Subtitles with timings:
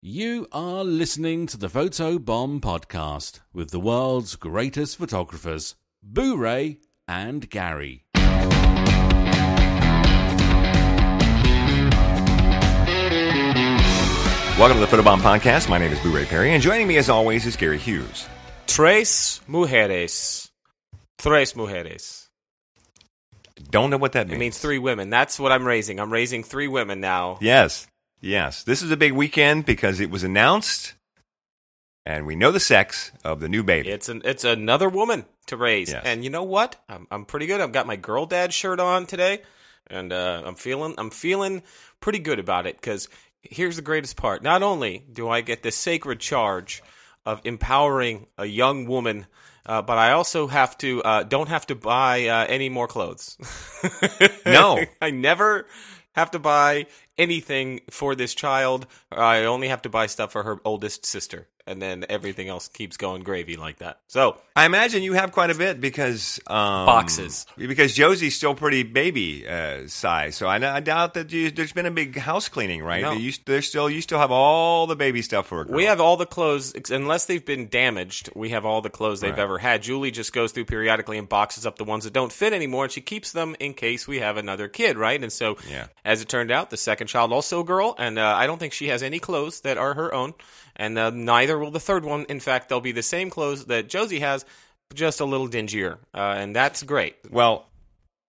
[0.00, 5.74] You are listening to the Photo Bomb podcast with the world's greatest photographers,
[6.04, 6.78] Boo Ray
[7.08, 8.04] and Gary.
[14.56, 15.68] Welcome to the Photo Bomb Podcast.
[15.68, 18.28] My name is Boo Ray Perry, and joining me as always is Gary Hughes.
[18.68, 20.48] Tres mujeres.
[21.18, 22.28] Tres mujeres.
[23.68, 24.36] Don't know what that means.
[24.36, 25.10] It means three women.
[25.10, 25.98] That's what I'm raising.
[25.98, 27.38] I'm raising three women now.
[27.40, 27.88] Yes,
[28.20, 28.62] yes.
[28.62, 30.94] This is a big weekend because it was announced,
[32.06, 33.88] and we know the sex of the new baby.
[33.88, 35.90] It's an it's another woman to raise.
[35.90, 36.02] Yes.
[36.04, 36.76] And you know what?
[36.88, 37.60] I'm I'm pretty good.
[37.60, 39.42] I've got my girl dad shirt on today,
[39.88, 41.62] and uh, I'm feeling I'm feeling
[42.00, 43.08] pretty good about it because
[43.42, 44.42] here's the greatest part.
[44.42, 46.82] Not only do I get the sacred charge
[47.28, 49.26] of empowering a young woman.
[49.66, 53.36] Uh, but I also have to uh, don't have to buy uh, any more clothes.
[54.46, 54.82] No.
[55.02, 55.66] I never
[56.18, 56.86] have to buy
[57.16, 58.86] anything for this child.
[59.10, 62.96] I only have to buy stuff for her oldest sister, and then everything else keeps
[62.96, 64.00] going gravy like that.
[64.08, 67.46] So I imagine you have quite a bit because um, Boxes.
[67.56, 71.86] Because Josie's still pretty baby uh, size, so I, I doubt that you, there's been
[71.86, 73.02] a big house cleaning, right?
[73.02, 73.12] No.
[73.12, 75.76] You, there's still you still have all the baby stuff for a girl.
[75.76, 78.30] we have all the clothes, unless they've been damaged.
[78.34, 79.38] We have all the clothes they've Right.
[79.42, 79.82] ever had.
[79.82, 82.92] Julie just goes through periodically and boxes up the ones that don't fit anymore, and
[82.92, 85.22] she keeps them in case we have another kid, right?
[85.22, 85.88] And so, Yeah.
[86.04, 88.72] as it turned out, the second child also a girl, and uh, I don't think
[88.72, 90.34] she has any clothes that are her own,
[90.78, 92.24] and uh, neither will the third one.
[92.28, 94.44] In fact, they'll be the same clothes that Josie has,
[94.94, 97.16] just a little dingier, uh, and that's great.
[97.30, 97.66] Well,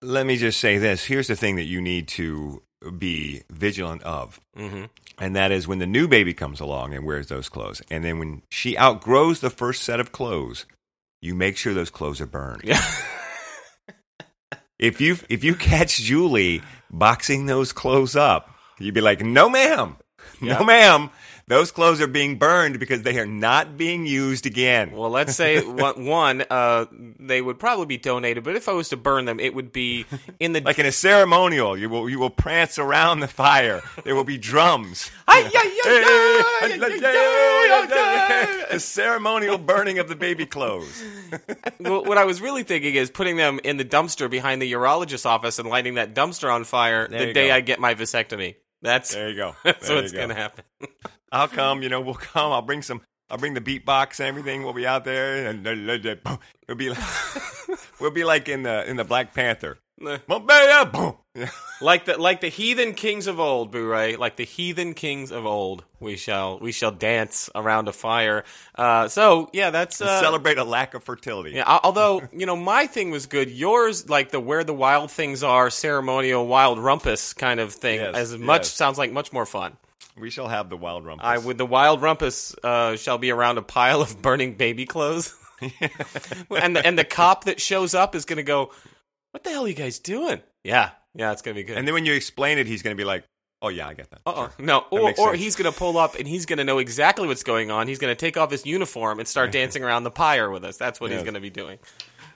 [0.02, 1.06] let me just say this.
[1.06, 2.62] Here's the thing that you need to
[2.98, 4.40] be vigilant of.
[4.56, 4.86] hmm
[5.18, 7.82] And that is when the new baby comes along and wears those clothes.
[7.92, 10.66] And then when she outgrows the first set of clothes,
[11.22, 12.62] you make sure those clothes are burned.
[12.64, 12.82] Yeah.
[14.78, 19.98] If you if you catch Julie boxing those clothes up, you'd be like, "No, ma'am.
[20.42, 20.60] Yeah.
[20.60, 21.10] No, ma'am.
[21.50, 25.60] Those clothes are being burned because they are not being used again." Well, let's say
[25.66, 26.86] one, uh,
[27.20, 30.06] they would probably be donated, but if I was to burn them, it would be
[30.40, 33.82] in the Like in a ceremonial, you will you will prance around the fire.
[34.06, 35.12] There will be drums.
[38.72, 41.04] The ceremonial burning of the baby clothes.
[41.80, 45.26] Well, what I was really thinking is putting them in the dumpster behind the urologist's
[45.26, 47.54] office and lighting that dumpster on fire There the day go.
[47.56, 48.56] I get my vasectomy.
[48.82, 49.56] That's There you go.
[49.64, 50.20] that's There what's go.
[50.20, 50.66] gonna happen.
[51.32, 51.84] I'll come.
[51.84, 52.52] You know, we'll come.
[52.52, 53.02] I'll bring some.
[53.30, 54.64] I'll bring the beatbox and everything.
[54.64, 57.00] We'll be out there, and we'll be like,
[58.00, 59.78] we'll be like in the in the Black Panther.
[60.02, 61.16] Mambaya, boom.
[61.36, 61.50] Yeah.
[61.82, 65.84] like the like the heathen kings of old, Boo-Ray, like the heathen kings of old,
[66.00, 68.44] we shall we shall dance around a fire.
[68.76, 71.52] Uh, so yeah, that's uh, Celebrate a lack of fertility.
[71.52, 73.50] Yeah, although you know my thing was good.
[73.50, 78.16] Yours, like the where the wild things are, ceremonial wild rumpus kind of thing, Yes,
[78.16, 78.72] as much yes.
[78.72, 79.78] sounds like much more fun.
[80.20, 81.26] We shall have the wild rumpus.
[81.26, 85.34] I with the wild rumpus uh, shall be around a pile of burning baby clothes,
[85.62, 88.72] and the, and the cop that shows up is going to go,
[89.32, 91.78] "What the hell are you guys doing?" Yeah, yeah, it's going to be good.
[91.78, 93.24] and then when you explain it, he's going to be like,
[93.62, 94.50] "Oh yeah, I get that." uh-uh.
[94.60, 97.44] No, or, or he's going to pull up and he's going to know exactly what's
[97.44, 97.88] going on.
[97.88, 100.78] He's going to take off his uniform and start dancing around the pyre with us.
[100.78, 101.80] That's what he's going to be doing.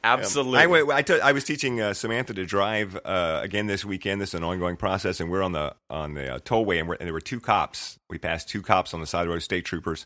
[0.03, 0.59] Absolutely.
[0.59, 4.19] I, wait, I, was teaching uh, Samantha to drive uh, again this weekend.
[4.19, 6.95] This is an ongoing process, and we're on the on the uh, tollway, and, we're,
[6.95, 7.97] and there were two cops.
[8.09, 10.05] We passed two cops on the side of the road, state troopers,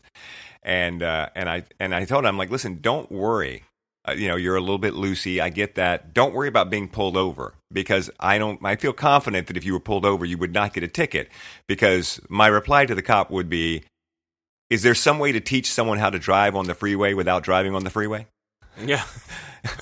[0.62, 3.63] and uh, and I and I told them, I'm like, listen, don't worry.
[4.08, 5.41] Uh, you know, you're a little bit loosey.
[5.41, 6.14] I get that.
[6.14, 8.64] Don't worry about being pulled over because I don't.
[8.64, 11.29] I feel confident that if you were pulled over, you would not get a ticket.
[11.68, 13.84] Because my reply to the cop would be,
[14.69, 17.74] "Is there some way to teach someone how to drive on the freeway without driving
[17.74, 18.28] on the freeway?"
[18.85, 19.03] yeah.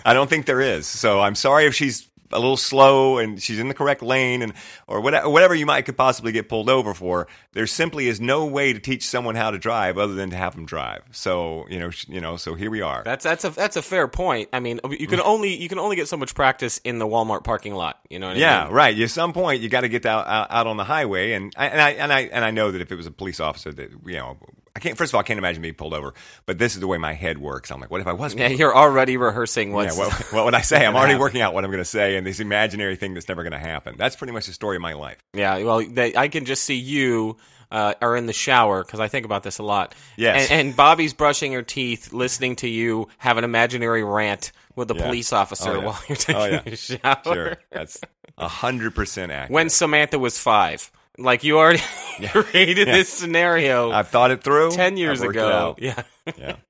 [0.05, 0.87] I don't think there is.
[0.87, 4.53] So I'm sorry if she's a little slow and she's in the correct lane and
[4.87, 7.27] or whatever, whatever you might could possibly get pulled over for.
[7.53, 10.55] There simply is no way to teach someone how to drive other than to have
[10.55, 11.03] them drive.
[11.11, 12.37] So you know, you know.
[12.37, 13.03] So here we are.
[13.03, 14.49] That's that's a that's a fair point.
[14.53, 17.43] I mean, you can only you can only get so much practice in the Walmart
[17.43, 17.99] parking lot.
[18.09, 18.73] You know what I yeah, mean?
[18.73, 18.99] right.
[18.99, 21.67] At some point, you got to get out, out out on the highway, and I,
[21.67, 23.91] and I and I and I know that if it was a police officer, that
[24.05, 24.37] you know,
[24.75, 24.97] I can't.
[24.97, 26.13] First of all, I can't imagine being pulled over.
[26.45, 27.71] But this is the way my head works.
[27.71, 28.35] I'm like, what if I was?
[28.35, 30.85] Yeah, you're already rehearsing Yeah, what, what would I say?
[30.85, 31.21] I'm already happen.
[31.21, 33.57] working out what I'm going to say, and this imaginary thing that's never going to
[33.59, 33.95] happen.
[33.97, 35.17] That's pretty much the story of my life.
[35.33, 37.37] yeah, well, they, I can just see you
[37.71, 39.95] uh, are in the shower because I think about this a lot.
[40.17, 40.51] Yes.
[40.51, 44.95] and, and Bobby's brushing her teeth, listening to you have an imaginary rant with a
[44.95, 45.03] Yeah.
[45.05, 45.85] police officer Oh, yeah.
[45.85, 46.61] while you're taking Oh, yeah.
[46.65, 47.21] a shower.
[47.23, 48.01] Sure, that's
[48.37, 49.51] hundred percent accurate.
[49.51, 51.81] When Samantha was five, like you already
[52.29, 55.75] created this scenario I've thought it through, ten years I've worked it ago.
[55.77, 56.03] Yeah.
[56.37, 56.55] Yeah.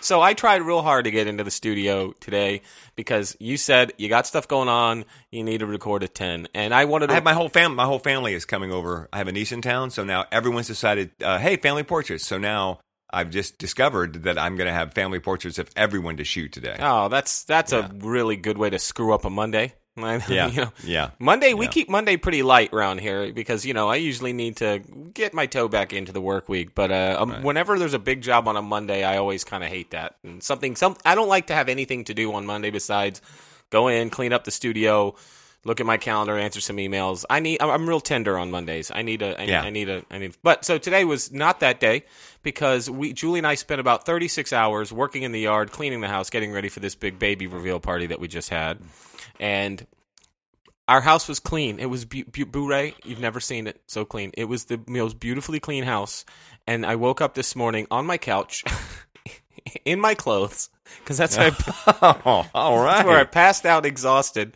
[0.00, 2.60] So I tried real hard to get into the studio today
[2.94, 5.06] because you said you got stuff going on.
[5.30, 7.12] You need to record at ten, and I wanted to.
[7.12, 7.74] I have my whole family.
[7.76, 9.08] My whole family is coming over.
[9.14, 11.10] I have a niece in town, so now everyone's decided.
[11.22, 12.26] Uh, hey, family portraits.
[12.26, 12.80] So now
[13.10, 16.76] I've just discovered that I'm going to have family portraits of everyone to shoot today.
[16.80, 19.72] oh, that's that's a really good way to screw up a Monday.
[20.28, 21.10] yeah, You know, yeah.
[21.18, 24.80] Monday, we keep Monday pretty light around here because you know I usually need to
[25.12, 26.74] get my toe back into the work week.
[26.74, 29.70] But uh, um, whenever there's a big job on a Monday, I always kind of
[29.70, 30.16] hate that.
[30.24, 33.22] And something, some I don't like to have anything to do on Monday besides
[33.70, 35.14] go in, clean up the studio,
[35.64, 37.24] look at my calendar, answer some emails.
[37.28, 37.60] I need.
[37.60, 38.90] I'm, I'm real tender on Mondays.
[38.94, 39.40] I need a.
[39.40, 39.62] I, Yeah.
[39.62, 40.04] I need a.
[40.10, 40.36] I need.
[40.42, 42.04] But so today was not that day
[42.42, 46.08] because we Julie and I spent about 36 hours working in the yard, cleaning the
[46.08, 48.78] house, getting ready for this big baby reveal party that we just had,
[49.40, 49.86] and
[50.86, 51.78] our house was clean.
[51.78, 52.94] It was bu- bu- Boo-Ray.
[53.04, 54.32] You've never seen it so clean.
[54.34, 56.24] It was the most beautifully clean house.
[56.66, 58.64] And I woke up this morning on my couch
[59.84, 60.68] in my clothes
[61.00, 64.52] because that's, where I- Oh, all that's where I passed out exhausted.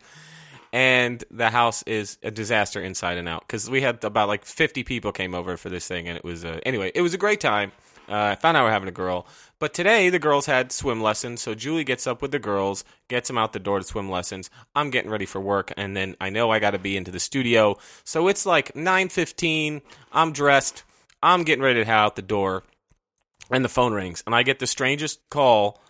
[0.71, 4.83] And the house is a disaster inside and out because we had about like 50
[4.83, 6.07] people came over for this thing.
[6.07, 7.71] And it was, uh, anyway, it was a great time.
[8.09, 9.27] Uh, I found out we're having a girl.
[9.59, 13.27] But today the girls had swim lessons, so Julie gets up with the girls, gets
[13.27, 14.49] them out the door to swim lessons.
[14.73, 17.19] I'm getting ready for work, and then I know I got to be into the
[17.19, 17.77] studio.
[18.03, 19.81] So it's like 9:15.
[20.11, 20.83] I'm dressed.
[21.21, 22.63] I'm getting ready to head out the door,
[23.51, 25.81] and the phone rings, and I get the strangest call,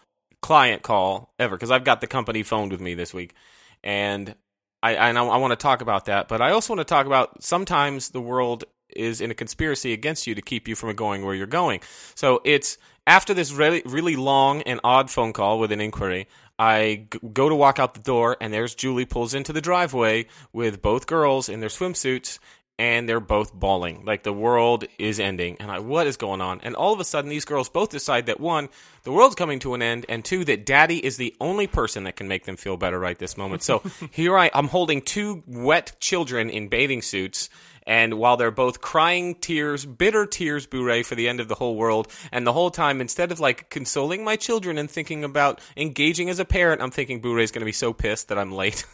[0.41, 3.35] client call ever, because I've got the company phoned with me this week,
[3.83, 4.35] and
[4.81, 7.43] I I, I want to talk about that, but I also want to talk about
[7.43, 8.63] sometimes the world
[8.95, 11.81] is in a conspiracy against you to keep you from going where you're going.
[12.15, 12.77] So it's
[13.07, 16.27] after this really really long and odd phone call with an inquiry.
[16.59, 20.81] I go to walk out the door, and there's Julie pulls into the driveway with
[20.81, 22.37] both girls in their swimsuits,
[22.79, 25.57] and they're both bawling like the world is ending.
[25.59, 26.61] And I, what is going on?
[26.63, 28.69] And all of a sudden, these girls both decide that one,
[29.03, 32.15] the world's coming to an end, and two, that Daddy is the only person that
[32.15, 33.63] can make them feel better right this moment.
[33.63, 37.49] So here I, I'm holding two wet children in bathing suits.
[37.85, 41.75] And while they're both crying tears, bitter tears, Boo-Ray for the end of the whole
[41.75, 46.29] world, and the whole time, instead of like consoling my children and thinking about engaging
[46.29, 48.85] as a parent, I'm thinking Boo-Ray's going to be so pissed that I'm late.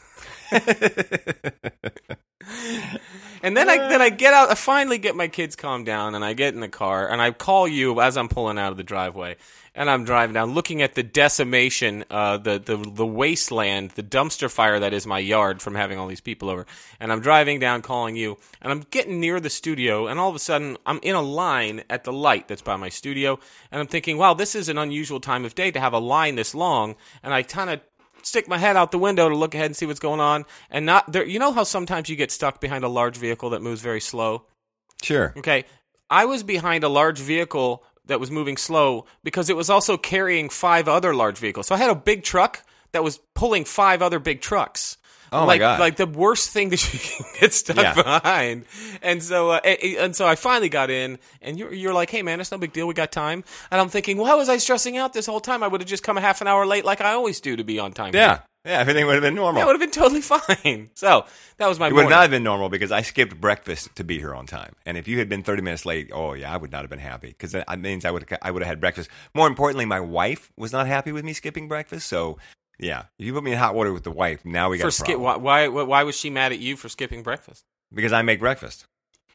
[3.45, 4.49] And then I then I get out.
[4.49, 7.29] I finally get my kids calmed down, and I get in the car, and I
[7.29, 9.35] call you as I'm pulling out of the driveway,
[9.75, 14.49] and I'm driving down, looking at the decimation, uh, the the the wasteland, the dumpster
[14.49, 16.65] fire that is my yard from having all these people over.
[16.99, 20.35] And I'm driving down, calling you, and I'm getting near the studio, and all of
[20.35, 23.37] a sudden I'm in a line at the light that's by my studio,
[23.71, 26.33] and I'm thinking, wow, this is an unusual time of day to have a line
[26.33, 27.81] this long, and I kind of
[28.25, 30.85] stick my head out the window to look ahead and see what's going on and
[30.85, 33.81] not there you know how sometimes you get stuck behind a large vehicle that moves
[33.81, 34.45] very slow?
[35.01, 35.33] Sure.
[35.37, 35.65] okay.
[36.09, 40.49] I was behind a large vehicle that was moving slow because it was also carrying
[40.49, 41.67] five other large vehicles.
[41.67, 44.97] So i had a big truck that was pulling five other big trucks
[45.31, 45.79] Oh, my like, God.
[45.79, 47.93] Like the worst thing that you can get stuck Yeah.
[47.93, 48.65] behind,
[49.01, 52.39] and so uh, and, so I finally got in, and you're you're like, hey man,
[52.39, 55.13] it's no big deal, we got time, and I'm thinking, why was I stressing out
[55.13, 55.63] this whole time?
[55.63, 57.63] I would have just come a half an hour late, like I always do, to
[57.63, 58.13] be on time.
[58.13, 58.39] Yeah.
[58.65, 58.79] Yeah.
[58.79, 59.59] Everything would have been normal.
[59.59, 60.89] That would have been totally fine.
[60.95, 61.25] So
[61.57, 62.09] that was my It would morning.
[62.09, 64.73] not have been normal because I skipped breakfast to be here on time.
[64.87, 66.97] And if you had been 30 minutes late, oh yeah, I would not have been
[66.97, 69.07] happy because that means I would I would have had breakfast.
[69.35, 72.07] More importantly, my wife was not happy with me skipping breakfast.
[72.07, 72.39] So
[72.79, 75.19] yeah, you put me in hot water with the wife, now we got for skip.
[75.19, 77.65] Why, why why was she mad at you for skipping breakfast?
[77.93, 78.85] because I make breakfast.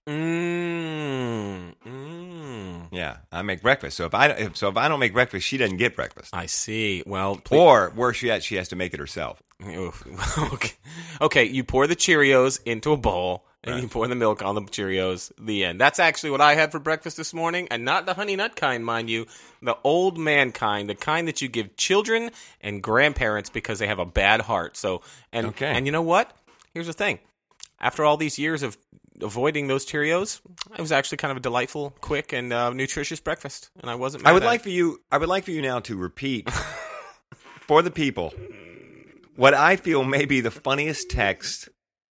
[0.07, 2.89] Mm, mm.
[2.93, 3.97] Yeah, I make breakfast.
[3.97, 6.35] So if I if, so if I don't make breakfast, she doesn't get breakfast.
[6.35, 7.03] I see.
[7.07, 7.59] Well, please.
[7.59, 9.43] Or worse yet, she has to make it herself.
[9.63, 10.73] Okay.
[11.21, 14.63] okay, you pour the Cheerios into a bowl and you pour the milk on the
[14.63, 15.31] Cheerios.
[15.39, 15.81] The end.
[15.81, 18.85] That's actually what I had for breakfast this morning, and not the honey nut kind,
[18.85, 19.27] mind you.
[19.63, 23.99] The old man kind, the kind that you give children and grandparents because they have
[23.99, 24.77] a bad heart.
[24.77, 25.03] So,
[25.33, 25.67] and Okay.
[25.67, 26.33] and you know what?
[26.73, 27.19] Here's the thing.
[27.81, 28.77] After all these years of
[29.23, 30.41] avoiding those Cheerios,
[30.77, 34.25] it was actually kind of a delightful, quick, and uh, nutritious breakfast, and I wasn't.
[34.25, 34.65] Mad I would like it.
[34.65, 35.01] for you.
[35.13, 36.51] I would like for you now to repeat
[37.67, 38.33] for the people
[39.37, 41.69] what I feel may be the funniest text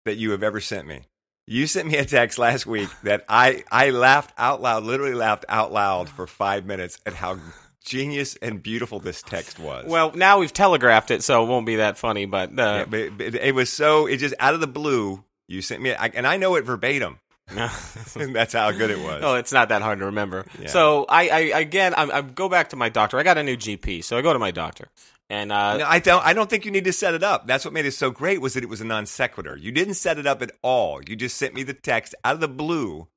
[0.04, 1.02] that you have ever sent me.
[1.46, 5.44] You sent me a text last week that I I laughed out loud, literally laughed
[5.48, 7.38] out loud for five minutes at how
[7.84, 9.84] genius and beautiful this text was.
[9.86, 12.24] Well, now we've telegraphed it, so it won't be that funny.
[12.24, 15.22] But uh, Yeah, but it, but it was so it just out of the blue.
[15.46, 17.18] You sent me, I, and I know it verbatim.
[17.54, 19.22] That's how good it was.
[19.22, 20.46] Oh, it's not that hard to remember.
[20.58, 20.68] Yeah.
[20.68, 23.18] So I, I again, I, I go back to my doctor.
[23.18, 24.88] I got a new GP, so I go to my doctor,
[25.30, 26.24] and uh, No, I don't.
[26.24, 27.46] I don't think you need to set it up.
[27.46, 29.56] That's what made it so great was that it was a non sequitur.
[29.56, 31.00] You didn't set it up at all.
[31.02, 33.08] You just sent me the text out of the blue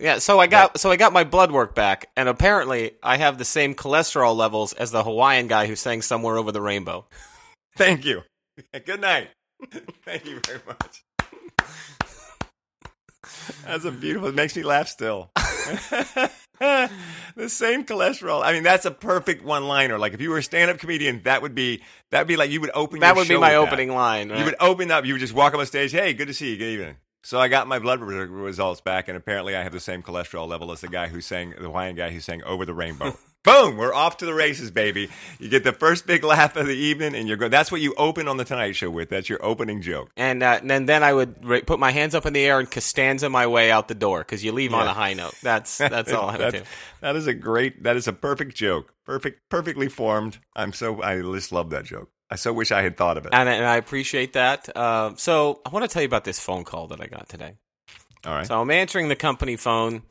[0.00, 3.38] Yeah, so I got so I got my blood work back, and apparently I have
[3.38, 7.06] the same cholesterol levels as the Hawaiian guy who sang "Somewhere Over the Rainbow."
[7.76, 8.22] Thank you.
[8.84, 9.30] Good night.
[10.04, 11.02] Thank you very much.
[13.64, 14.28] That's a beautiful.
[14.28, 15.30] It makes me laugh still.
[16.58, 18.42] the same cholesterol.
[18.44, 19.98] I mean, that's a perfect one-liner.
[19.98, 22.60] Like if you were a stand-up comedian, that would be that would be like you
[22.60, 23.00] would open.
[23.00, 23.72] That would be my with that.
[23.72, 24.30] opening line.
[24.30, 24.38] Right?
[24.38, 25.04] You would open up.
[25.04, 25.92] You would just walk up on stage.
[25.92, 26.56] Hey, good to see you.
[26.56, 26.96] Good evening.
[27.22, 30.70] So I got my blood results back, and apparently I have the same cholesterol level
[30.70, 33.76] as the guy who sang the Hawaiian guy who sang "Over the Rainbow." Boom!
[33.76, 35.08] We're off to the races, baby.
[35.38, 37.52] You get the first big laugh of the evening, and you're good.
[37.52, 39.08] That's what you open on the Tonight Show with.
[39.08, 40.10] That's your opening joke.
[40.16, 42.58] and, uh, and then then I would ra- put my hands up in the air
[42.58, 45.34] and Costanza my way out the door because you leave on a high note.
[45.42, 46.62] That's that's all I would do.
[47.00, 47.84] That is a great.
[47.84, 48.92] That is a perfect joke.
[49.04, 50.38] Perfect, perfectly formed.
[50.56, 51.00] I'm so.
[51.00, 52.10] I just love that joke.
[52.28, 53.32] I so wish I had thought of it.
[53.32, 54.76] And, and I appreciate that.
[54.76, 57.54] Uh, so I want to tell you about this phone call that I got today.
[58.24, 58.46] All right.
[58.46, 60.02] So I'm answering the company phone,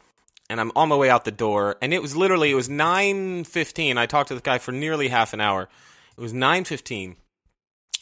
[0.49, 3.43] and I'm on my way out the door, and it was literally it was nine
[3.43, 3.97] fifteen.
[3.97, 5.69] I talked to the guy for nearly half an hour.
[6.17, 7.15] It was nine fifteen,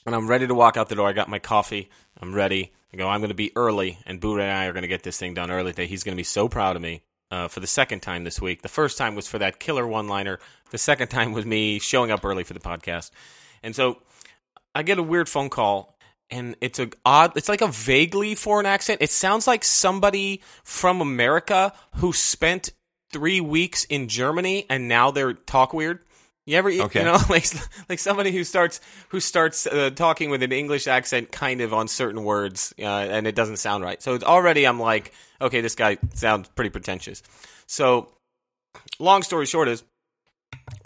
[0.06, 1.08] and I'm ready to walk out the door.
[1.08, 1.90] I got my coffee.
[2.22, 2.72] I'm ready.
[2.94, 3.08] I go.
[3.08, 5.34] I'm going to be early, and Boo and I are going to get this thing
[5.34, 5.88] done early today.
[5.88, 7.04] He's going to be so proud of me.
[7.32, 8.62] Uh, for the second time this week.
[8.62, 10.38] The first time was for that killer one liner.
[10.70, 13.10] The second time was me showing up early for the podcast.
[13.64, 14.04] And so
[14.76, 15.93] I get a weird phone call
[16.34, 19.02] and it's a odd it's like a vaguely foreign accent.
[19.02, 22.72] It sounds like somebody from America who spent
[23.12, 26.00] 3 weeks in Germany and now they're talk weird.
[26.46, 27.00] You ever Okay.
[27.00, 27.46] you know like
[27.88, 31.88] like somebody who starts who starts uh, talking with an English accent kind of on
[31.88, 34.02] certain words uh, and it doesn't sound right.
[34.02, 37.24] So it's already I'm like okay this guy sounds pretty pretentious.
[37.68, 38.10] So
[39.00, 39.84] long story short is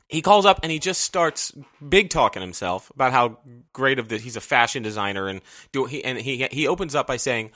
[0.07, 1.51] he calls up and he just starts
[1.87, 3.39] big talking himself about how
[3.73, 7.07] great of the he's a fashion designer and do he and he he opens up
[7.07, 7.51] by saying,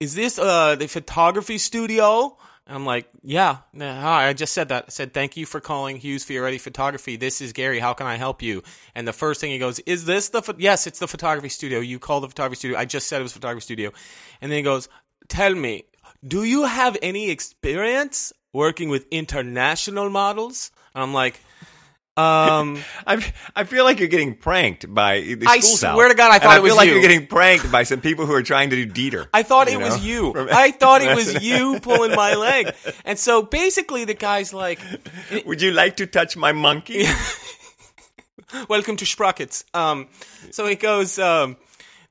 [0.00, 4.68] "Is this uh the photography studio?" And I'm like, "Yeah, nah, hi, I just said
[4.68, 4.84] that.
[4.86, 7.16] I said thank you for calling Hughes Fioretti Photography.
[7.16, 7.78] This is Gary.
[7.78, 8.62] How can I help you?"
[8.94, 10.86] And the first thing he goes, "Is this the pho-" yes?
[10.88, 11.78] It's the photography studio.
[11.80, 12.78] You call the photography studio.
[12.78, 13.92] I just said it was photography studio."
[14.40, 14.88] And then he goes,
[15.28, 15.84] "Tell me,
[16.26, 21.40] do you have any experience working with international models?" And I'm like.
[22.14, 23.24] Um, I
[23.56, 26.52] I feel like you're getting pranked by the I school swear to God, I thought
[26.52, 26.92] it feel was like you.
[26.94, 29.28] you're getting pranked by some people who are trying to do Dieter.
[29.32, 30.34] I thought it was you.
[30.36, 32.74] I thought it was you pulling my leg.
[33.04, 34.78] And so basically, the guy's like,
[35.46, 37.04] Would you like to touch my monkey?
[38.68, 40.08] "Welcome to Sprockets." Um,
[40.50, 41.56] so he goes, um,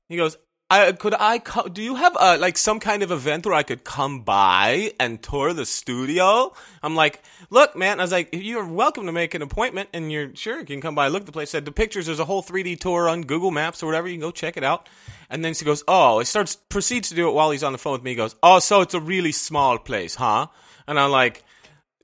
[0.09, 0.35] he goes,
[0.71, 1.39] I, "Could I?
[1.39, 4.93] Co- do you have uh, like some kind of event where I could come by
[4.99, 9.33] and tour the studio?" I'm like, "Look, man," I was like, "You're welcome to make
[9.33, 11.73] an appointment, and you're sure you can come by, look at the place." Said the
[11.73, 12.05] pictures.
[12.05, 14.07] There's a whole 3D tour on Google Maps or whatever.
[14.07, 14.87] You can go check it out.
[15.29, 17.77] And then she goes, "Oh," he starts proceeds to do it while he's on the
[17.77, 18.11] phone with me.
[18.11, 20.47] He goes, "Oh, so it's a really small place, huh?"
[20.87, 21.43] And I'm like,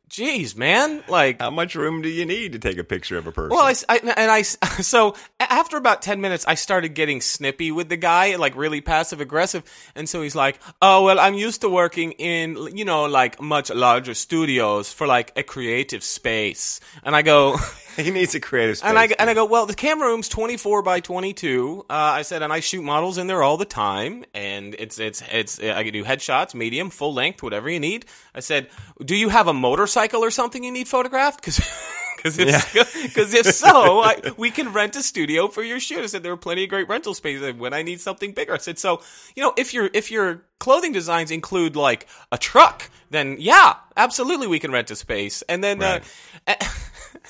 [0.07, 3.31] "Geez, man, like." How much room do you need to take a picture of a
[3.31, 3.55] person?
[3.55, 4.41] Well, I and I
[4.81, 9.21] so after about ten minutes, I started getting snippy with the guy, like really passive
[9.21, 9.63] aggressive,
[9.95, 13.69] and so he's like, "Oh well, I'm used to working in you know like much
[13.69, 17.57] larger studios for like a creative space," and I go.
[18.03, 18.89] he needs a creative space.
[18.89, 21.85] And I, and I go, well, the camera room's 24 by 22.
[21.89, 24.23] Uh, I said, and I shoot models in there all the time.
[24.33, 28.05] And it's, it's, it's, I can do headshots, medium, full length, whatever you need.
[28.33, 28.69] I said,
[29.03, 31.41] do you have a motorcycle or something you need photographed?
[31.43, 31.57] Cause,
[32.23, 35.99] cause if, cause if so, I, we can rent a studio for your shoot.
[35.99, 38.53] I said, there are plenty of great rental spaces when I need something bigger.
[38.53, 39.01] I said, so,
[39.35, 44.47] you know, if your, if your clothing designs include like a truck, then yeah, absolutely
[44.47, 45.41] we can rent a space.
[45.43, 46.03] And then, Right.
[46.47, 46.55] uh,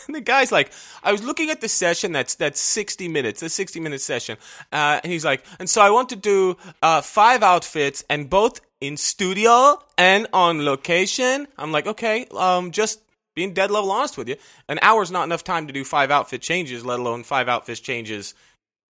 [0.08, 0.72] and the guy's like,
[1.04, 4.38] I was looking at the session that's that's sixty minutes, the sixty minute session,
[4.72, 8.62] uh, and he's like, and so I want to do uh, five outfits and both
[8.80, 11.48] in studio and on location.
[11.58, 13.02] I'm like, okay, um, just
[13.34, 14.36] being dead level honest with you,
[14.68, 18.34] an hour's not enough time to do five outfit changes, let alone five outfit changes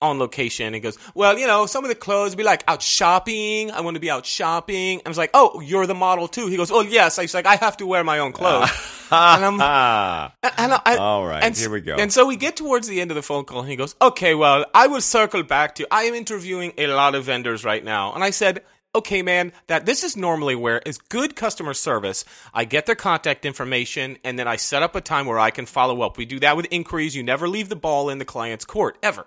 [0.01, 0.73] on location.
[0.73, 3.71] He goes, well, you know, some of the clothes be like out shopping.
[3.71, 5.01] I want to be out shopping.
[5.05, 6.47] I was like, oh, you're the model too.
[6.47, 7.17] He goes, oh yes.
[7.19, 8.69] I was like, I have to wear my own clothes.
[9.11, 11.95] and I'm, ah, and I, All right, and, here we go.
[11.95, 14.35] And so we get towards the end of the phone call, and he goes, "Okay,
[14.35, 15.87] well, I will circle back to.
[15.91, 18.63] I am interviewing a lot of vendors right now." And I said,
[18.93, 22.25] "Okay, man, that this is normally where is good customer service.
[22.53, 25.65] I get their contact information, and then I set up a time where I can
[25.65, 26.17] follow up.
[26.17, 27.15] We do that with inquiries.
[27.15, 29.25] You never leave the ball in the client's court ever."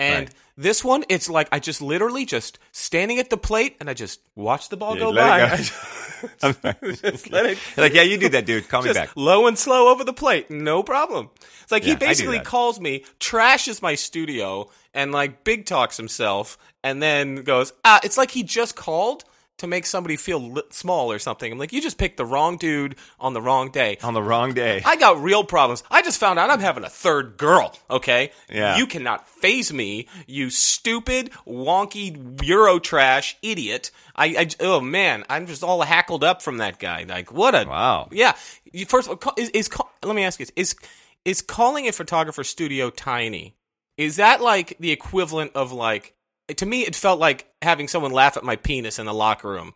[0.00, 0.34] And Right.
[0.56, 4.20] this one, it's like I just literally just standing at the plate, and I just
[4.34, 5.38] watch the ball Yeah, go by.
[5.38, 5.56] go.
[6.42, 6.54] I'm.
[6.96, 8.68] Just let it like, yeah, you do that, dude.
[8.68, 9.10] Call me back.
[9.16, 11.30] low and slow over the plate, no problem.
[11.62, 16.58] It's like Yeah, he basically calls me, trashes my studio, and like big talks himself,
[16.84, 19.24] and then goes, ah, it's like he just called
[19.60, 21.50] to make somebody feel li- small or something.
[21.50, 23.98] I'm like, you just picked the wrong dude on the wrong day.
[24.02, 24.82] On the wrong day.
[24.84, 25.82] I got real problems.
[25.90, 27.74] I just found out I'm having a third girl.
[27.88, 28.76] Okay, Yeah.
[28.76, 33.90] You cannot phase me, you stupid, wonky Euro trash idiot.
[34.16, 37.04] I, I oh man, I'm just all hackled up from that guy.
[37.08, 38.08] Like, what a Wow.
[38.10, 38.34] Yeah.
[38.72, 39.70] You, first of all, is, is
[40.04, 40.52] let me ask you: this.
[40.56, 40.76] is
[41.24, 43.56] is calling a photographer studio tiny?
[43.96, 46.14] Is that like the equivalent of like?
[46.54, 49.72] To me, it felt like having someone laugh at my penis in the locker room.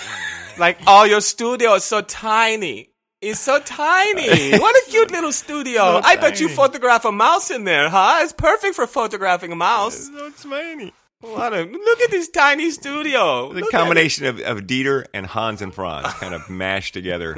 [0.58, 2.90] like, oh, your studio is so tiny.
[3.20, 4.58] It's so tiny.
[4.58, 6.00] What a cute little studio.
[6.04, 8.20] I bet you photograph a mouse in there, huh?
[8.22, 10.08] It's perfect for photographing a mouse.
[10.08, 10.92] It's so tiny.
[11.20, 13.52] What a, look at this tiny studio.
[13.52, 17.36] The Look combination of, of Dieter and Hans and Franz kind of mashed together.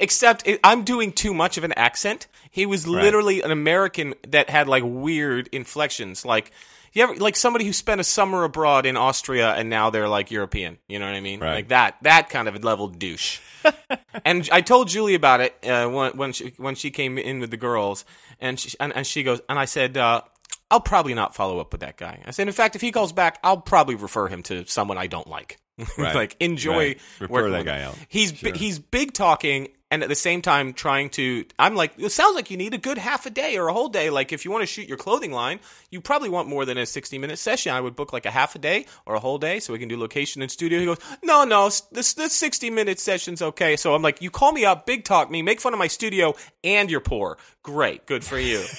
[0.00, 2.26] Except it, I'm doing too much of an accent.
[2.50, 6.24] He was literally an American that had like weird inflections.
[6.24, 6.50] Like
[6.92, 10.30] you ever like somebody who spent a summer abroad in Austria and now they're like
[10.30, 10.78] European.
[10.88, 11.40] You know what I mean?
[11.40, 11.54] Right.
[11.54, 13.40] Like that that kind of level douche.
[14.24, 17.50] and I told Julie about it uh, when when she when she came in with
[17.50, 18.04] the girls,
[18.40, 19.96] and she and, and she goes and I said.
[19.96, 20.22] Uh,
[20.70, 22.22] I'll probably not follow up with that guy.
[22.24, 25.06] I said, in fact, if he calls back, I'll probably refer him to someone I
[25.06, 25.58] don't like.
[25.98, 26.14] Right.
[26.14, 27.00] like enjoy Right.
[27.20, 27.88] Refer that guy him.
[27.90, 27.98] out.
[28.08, 31.44] He's bi- he's big talking and at the same time trying to.
[31.58, 33.90] I'm like, it sounds like you need a good half a day or a whole
[33.90, 34.08] day.
[34.08, 36.86] Like if you want to shoot your clothing line, you probably want more than a
[36.86, 37.74] 60 minute session.
[37.74, 39.90] I would book like a half a day or a whole day so we can
[39.90, 40.80] do location and studio.
[40.80, 43.76] He goes, no, no, this this 60 minute session's okay.
[43.76, 46.34] So I'm like, you call me up, big talk me, make fun of my studio,
[46.64, 47.36] and you're poor.
[47.62, 48.64] Great, good for you.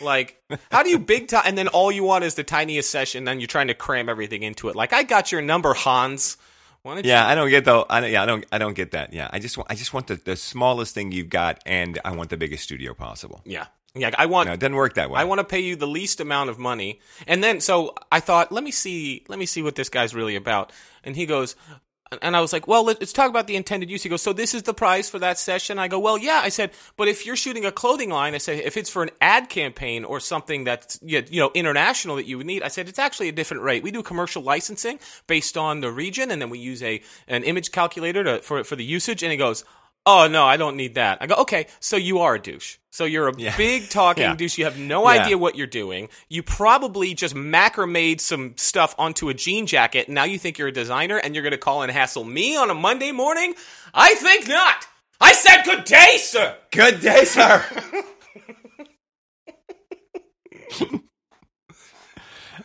[0.00, 3.24] Like, how do you big time and then all you want is the tiniest session,
[3.24, 4.76] then you're trying to cram everything into it.
[4.76, 6.36] Like, I got your number, Hans.
[6.84, 7.84] Don't you Yeah, I don't get though.
[7.88, 8.46] I don't, yeah, I don't.
[8.52, 9.12] I don't get that.
[9.12, 9.70] Yeah, I just want.
[9.70, 12.94] I just want the, the smallest thing you've got, and I want the biggest studio
[12.94, 13.42] possible.
[13.44, 13.66] Yeah.
[13.94, 15.18] Yeah, I want No, it doesn't work that way.
[15.18, 17.00] I want to pay you the least amount of money.
[17.26, 20.36] And then so I thought, let me see let me see what this guy's really
[20.36, 20.72] about.
[21.02, 21.56] And he goes
[22.22, 24.02] and I was like, well, let- let's talk about the intended use.
[24.02, 25.78] He goes, so this is the price for that session?
[25.78, 26.40] I go, well, yeah.
[26.42, 29.10] I said, but if you're shooting a clothing line, I said, if it's for an
[29.20, 32.98] ad campaign or something that's, you know, international that you would need, I said, it's
[32.98, 33.82] actually a different rate.
[33.82, 37.72] We do commercial licensing based on the region, and then we use a an image
[37.72, 39.22] calculator to, for, for the usage.
[39.22, 39.64] And he goes,
[40.10, 41.18] oh, no, I don't need that.
[41.20, 42.76] I go, okay, so you are a douche.
[42.90, 44.34] So you're a big talking Yeah.
[44.34, 44.56] douche.
[44.58, 45.22] You have no Yeah.
[45.22, 46.08] idea what you're doing.
[46.28, 50.08] You probably just macrameed some stuff onto a jean jacket.
[50.08, 52.56] And now you think you're a designer and you're going to call and hassle me
[52.56, 53.54] on a Monday morning?
[53.92, 54.86] I think not.
[55.20, 56.56] I said good day, sir.
[56.70, 57.64] Good day, sir.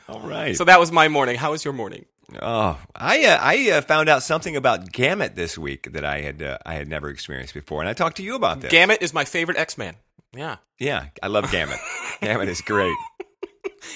[0.09, 0.55] All right.
[0.55, 1.35] So that was my morning.
[1.37, 2.05] How was your morning?
[2.41, 6.41] Oh, I uh, I uh, found out something about Gamut this week that I had
[6.41, 8.71] uh, I had never experienced before, and I talked to you about this.
[8.71, 9.95] Gambit is my favorite X Man.
[10.35, 10.57] Yeah.
[10.79, 11.77] Yeah, I love Gambit.
[12.21, 12.95] Gambit is great.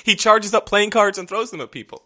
[0.03, 2.03] He charges up playing cards and throws them at people.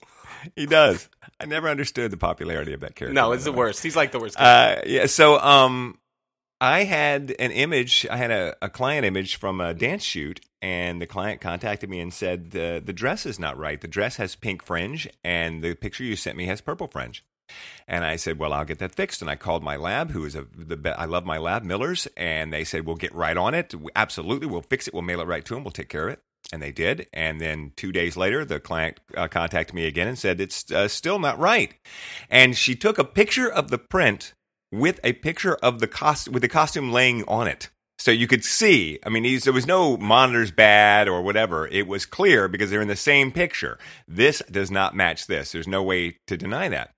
[0.55, 1.07] He does.
[1.39, 3.13] I never understood the popularity of that character.
[3.13, 3.83] No, it's the worst.
[3.83, 4.39] He's like the worst.
[4.39, 5.07] Uh, yeah.
[5.07, 5.97] So, um,
[6.61, 8.05] I had an image.
[8.09, 11.99] I had a, a client image from a dance shoot, and the client contacted me
[11.99, 13.81] and said the the dress is not right.
[13.81, 17.25] The dress has pink fringe, and the picture you sent me has purple fringe.
[17.87, 20.35] And I said, "Well, I'll get that fixed." And I called my lab, who is
[20.35, 23.55] a the be- I love my lab, Miller's, and they said, "We'll get right on
[23.55, 23.73] it.
[23.95, 24.93] Absolutely, we'll fix it.
[24.93, 25.63] We'll mail it right to them.
[25.63, 26.19] We'll take care of it."
[26.53, 27.07] And they did.
[27.11, 30.89] And then two days later, the client uh, contacted me again and said, It's uh,
[30.89, 31.73] still not right.
[32.29, 34.33] And she took a picture of the print
[34.71, 37.69] with a picture of the cost with the costume laying on it.
[37.99, 41.67] So you could see, I mean, there was no monitors bad or whatever.
[41.67, 43.77] It was clear because they're in the same picture.
[44.07, 45.51] This does not match this.
[45.51, 46.95] There's no way to deny that.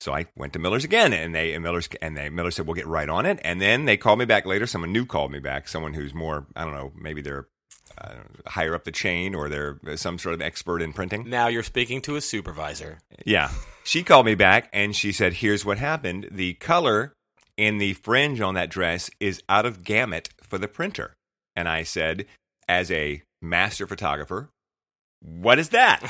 [0.00, 2.74] So I went to Miller's again, and they and Miller's and they Miller said we'll
[2.74, 3.40] get right on it.
[3.42, 4.66] And then they called me back later.
[4.66, 5.68] Someone new called me back.
[5.68, 7.48] Someone who's more I don't know, maybe they're
[7.96, 8.14] uh,
[8.46, 11.28] higher up the chain or they're some sort of expert in printing.
[11.28, 12.98] now you're speaking to a supervisor.
[13.24, 13.50] Yeah.
[13.84, 16.28] She called me back and she said, Here's what happened.
[16.30, 17.14] The color
[17.56, 21.14] in the fringe on that dress is out of gamut for the printer.
[21.56, 22.26] And I said,
[22.68, 24.50] As a master photographer,
[25.20, 26.00] what is that?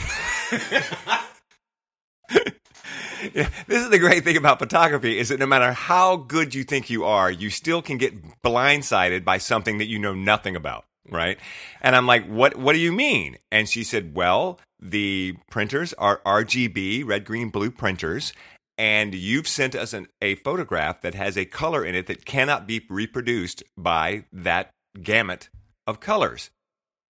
[3.35, 6.65] Yeah, this is the great thing about photography is that no matter how good you
[6.65, 10.85] think you are, you still can get blindsided by something that you know nothing about,
[11.11, 11.39] right?
[11.81, 16.21] And I'm like, "What what do you mean?" And she said, "Well, the printers are
[16.25, 18.33] RGB, red, green, blue printers,
[18.77, 22.67] and you've sent us an, a photograph that has a color in it that cannot
[22.67, 24.71] be reproduced by that
[25.03, 25.49] gamut
[25.87, 26.51] of colors."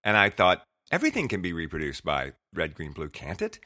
[0.05, 3.59] And I thought, everything can be reproduced by red, green, blue, can't it?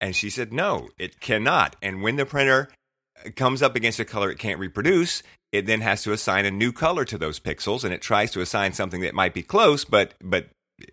[0.00, 1.76] And she said, no, it cannot.
[1.82, 2.68] And when the printer
[3.36, 6.72] comes up against a color it can't reproduce, it then has to assign a new
[6.72, 10.14] color to those pixels, and it tries to assign something that might be close, but
[10.22, 10.48] but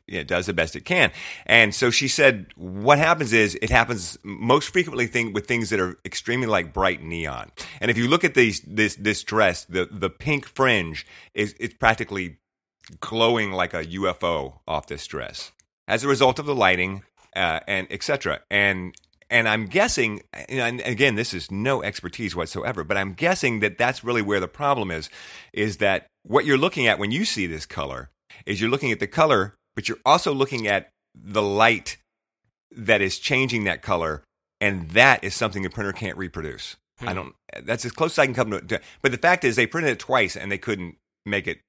[0.08, 1.12] it does the best it can.
[1.46, 5.80] And so she said, what happens is it happens most frequently thing with things that
[5.80, 7.52] are extremely like bright neon.
[7.80, 11.76] And if you look at these this this dress, the the pink fringe is it's
[11.76, 12.38] practically
[13.00, 15.52] glowing like a UFO off this dress
[15.88, 17.04] as a result of the lighting
[17.36, 18.42] uh, and etc.
[18.50, 18.96] And
[19.30, 24.04] and I'm guessing, and again, this is no expertise whatsoever, but I'm guessing that that's
[24.04, 25.10] really where the problem is,
[25.54, 28.10] is that what you're looking at when you see this color
[28.46, 31.98] is you're looking at the color, but you're also looking at the light
[32.76, 34.24] that is changing that color,
[34.62, 36.76] and that is something the printer can't reproduce.
[37.00, 37.10] Hmm.
[37.10, 37.36] I don't.
[37.64, 38.84] That's as close as I can come to it.
[39.02, 41.60] But the fact is, they printed it twice and they couldn't make it.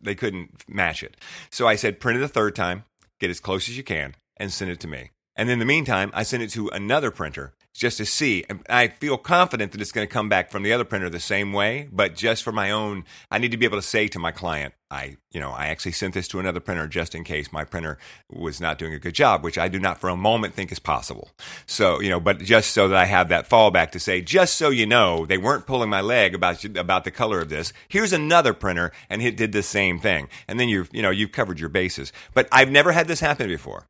[0.00, 1.16] They couldn't match it.
[1.50, 2.84] So I said, print it a third time,
[3.20, 5.10] get as close as you can, and send it to me.
[5.36, 8.44] And in the meantime, I send it to another printer just to see.
[8.48, 11.18] And I feel confident that it's going to come back from the other printer the
[11.18, 14.18] same way, but just for my own, I need to be able to say to
[14.20, 17.52] my client, I, you know, I actually sent this to another printer just in case
[17.52, 17.98] my printer
[18.30, 20.78] was not doing a good job, which I do not for a moment think is
[20.78, 21.30] possible.
[21.66, 24.70] So, you know, but just so that I have that fallback to say, just so
[24.70, 27.72] you know, they weren't pulling my leg about about the color of this.
[27.88, 31.32] Here's another printer, and it did the same thing, and then you've, you know, you've
[31.32, 32.12] covered your bases.
[32.34, 33.88] But I've never had this happen before.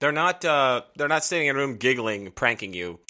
[0.00, 0.44] They're not.
[0.44, 3.00] Uh, they're not sitting in a room giggling, pranking you.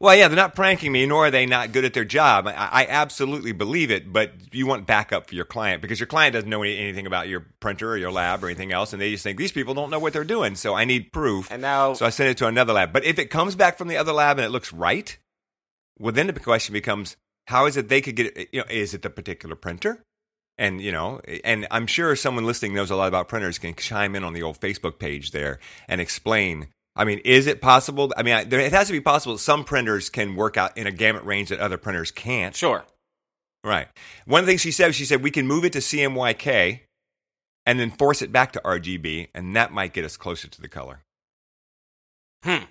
[0.00, 2.46] Well, yeah, they're not pranking me, nor are they not good at their job.
[2.46, 6.34] I, I absolutely believe it, but you want backup for your client because your client
[6.34, 9.24] doesn't know anything about your printer or your lab or anything else, and they just
[9.24, 10.54] think these people don't know what they're doing.
[10.54, 11.50] So I need proof.
[11.50, 12.92] And now, so I send it to another lab.
[12.92, 15.18] But if it comes back from the other lab and it looks right,
[15.98, 17.16] well, then the question becomes:
[17.48, 18.50] How is it they could get it?
[18.52, 20.04] You know, is it the particular printer?
[20.58, 24.14] And you know and i'm sure someone listening knows a lot about printers can chime
[24.14, 26.68] in on the old facebook page there and explain.
[26.96, 28.12] I mean is it possible?
[28.16, 30.90] I mean it has to be possible that some printers can work out in a
[30.90, 32.56] gamut range that other printers can't.
[32.56, 32.84] Sure.
[33.62, 33.88] Right.
[34.26, 36.80] One of the things she said she said we can move it to cmyk
[37.66, 40.68] and then force it back to rgb and that might get us closer to the
[40.68, 41.02] color.
[42.42, 42.64] Hmm.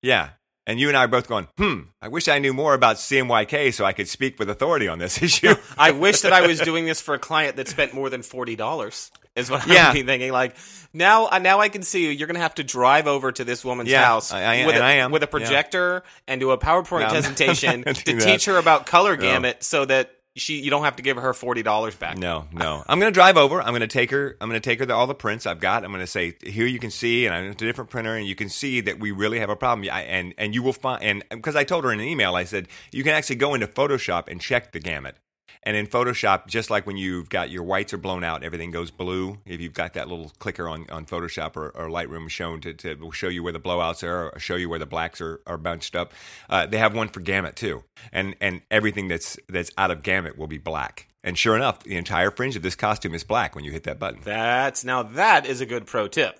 [0.00, 0.30] Yeah
[0.66, 3.74] and you and I are both going, hmm, I wish I knew more about CMYK
[3.74, 5.54] so I could speak with authority on this issue.
[5.76, 9.10] I wish that I was doing this for a client that spent more than $40
[9.34, 9.90] is what yeah.
[9.90, 10.32] I'm thinking.
[10.32, 10.56] Like
[10.92, 12.10] now, uh, now I can see you.
[12.10, 14.76] You're going to have to drive over to this woman's yeah, house I, I, with,
[14.76, 15.10] a, I am.
[15.10, 16.32] with a projector yeah.
[16.32, 19.60] and do a PowerPoint no, presentation to teach her about color gamut no.
[19.60, 22.16] so that she you don't have to give her forty dollars back.
[22.16, 22.82] No, no.
[22.88, 23.60] I'm to drive over.
[23.60, 24.36] I'm to take her.
[24.40, 25.84] I'm to take her to all the prints I've got.
[25.84, 28.48] I'm to say here you can see, and I'm a different printer, and you can
[28.48, 29.88] see that we really have a problem.
[29.92, 32.44] I, and and you will find and because I told her in an email, I
[32.44, 35.16] said you can actually go into Photoshop and check the gamut.
[35.64, 38.90] And in Photoshop, just like when you've got your whites are blown out, everything goes
[38.90, 39.38] blue.
[39.46, 43.10] If you've got that little clicker on, on Photoshop or, or Lightroom shown to, to
[43.12, 45.94] show you where the blowouts are or show you where the blacks are, are bunched
[45.94, 46.12] up,
[46.50, 47.84] uh, they have one for gamut too.
[48.12, 51.06] And and everything that's that's out of gamut will be black.
[51.22, 54.00] And sure enough, the entire fringe of this costume is black when you hit that
[54.00, 54.20] button.
[54.24, 56.38] That's now that is a good pro tip.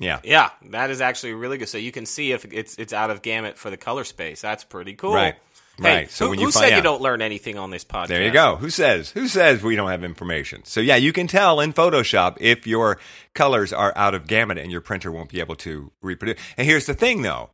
[0.00, 1.68] Yeah, yeah, that is actually really good.
[1.68, 4.40] So you can see if it's it's out of gamut for the color space.
[4.40, 5.14] That's pretty cool.
[5.14, 5.36] Right.
[5.78, 6.10] Hey, right.
[6.10, 6.76] So who, when you who said yeah.
[6.76, 8.08] you don't learn anything on this podcast?
[8.08, 8.56] There you go.
[8.56, 9.10] Who says?
[9.10, 10.64] Who says we don't have information?
[10.64, 12.98] So yeah, you can tell in Photoshop if your
[13.34, 16.38] colors are out of gamut and your printer won't be able to reproduce.
[16.56, 17.50] And here's the thing, though.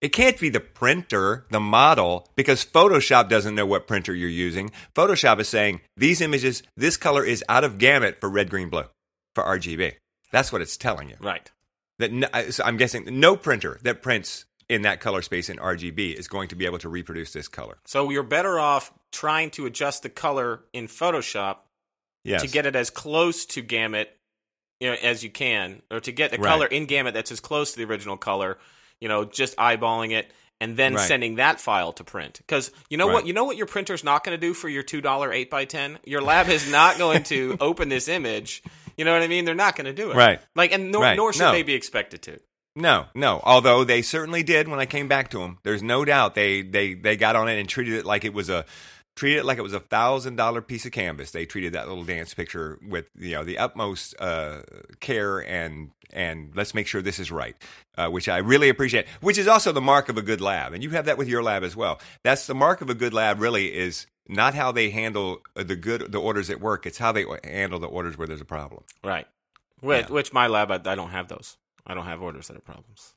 [0.00, 4.70] It can't be the printer, the model, because Photoshop doesn't know what printer you're using.
[4.94, 8.84] Photoshop is saying these images, this color is out of gamut for red, green, blue,
[9.34, 9.94] for RGB.
[10.30, 11.16] That's what it's telling you.
[11.20, 11.50] Right.
[11.98, 16.28] That so I'm guessing no printer that prints in that color space in RGB is
[16.28, 17.78] going to be able to reproduce this color.
[17.86, 21.58] So you're better off trying to adjust the color in Photoshop
[22.24, 22.42] yes.
[22.42, 24.14] to get it as close to gamut
[24.80, 26.48] you know, as you can, or to get the right.
[26.48, 28.58] color in gamut that's as close to the original color.
[29.00, 31.06] You know, just eyeballing it and then right.
[31.06, 32.38] sending that file to print.
[32.38, 33.14] Because you know right.
[33.14, 33.26] what?
[33.26, 35.64] You know what your printer's not going to do for your two dollar eight by
[35.64, 35.98] ten.
[36.04, 38.62] Your lab is not going to open this image.
[38.96, 39.44] You know what I mean?
[39.44, 40.16] They're not going to do it.
[40.16, 40.40] Right.
[40.56, 41.52] Like, and nor, nor should no.
[41.52, 42.40] they be expected to.
[42.78, 43.40] No, no.
[43.42, 45.58] Although they certainly did when I came back to them.
[45.64, 48.48] There's no doubt they they they got on it and treated it like it was
[48.48, 48.64] a
[49.16, 51.32] treated it like it was a thousand dollar piece of canvas.
[51.32, 54.60] They treated that little dance picture with you know the utmost uh,
[55.00, 57.56] care and and let's make sure this is right,
[57.96, 59.06] uh, which I really appreciate.
[59.20, 61.42] Which is also the mark of a good lab, and you have that with your
[61.42, 62.00] lab as well.
[62.22, 63.40] That's the mark of a good lab.
[63.40, 66.86] Really is not how they handle the good the orders at work.
[66.86, 68.84] It's how they handle the orders where there's a problem.
[69.02, 69.26] Right.
[69.80, 70.12] Which, yeah.
[70.12, 71.56] which my lab I, I don't have those.
[71.88, 73.14] I don't have orders that are problems.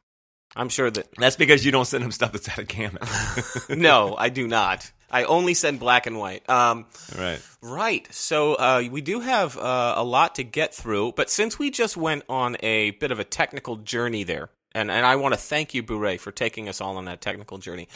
[0.56, 3.04] I'm sure that that's because you don't send them stuff that's out of gamut.
[3.70, 4.92] no, I do not.
[5.10, 6.50] I only send black and white.
[6.50, 6.86] Um,
[7.18, 7.42] right.
[7.62, 8.08] Right.
[8.14, 11.98] So uh, we do have uh, a lot to get through, but since we just
[11.98, 15.74] went on a bit of a technical journey there, and, and I want to thank
[15.74, 17.90] you, Boo-Ray, for taking us all on that technical journey.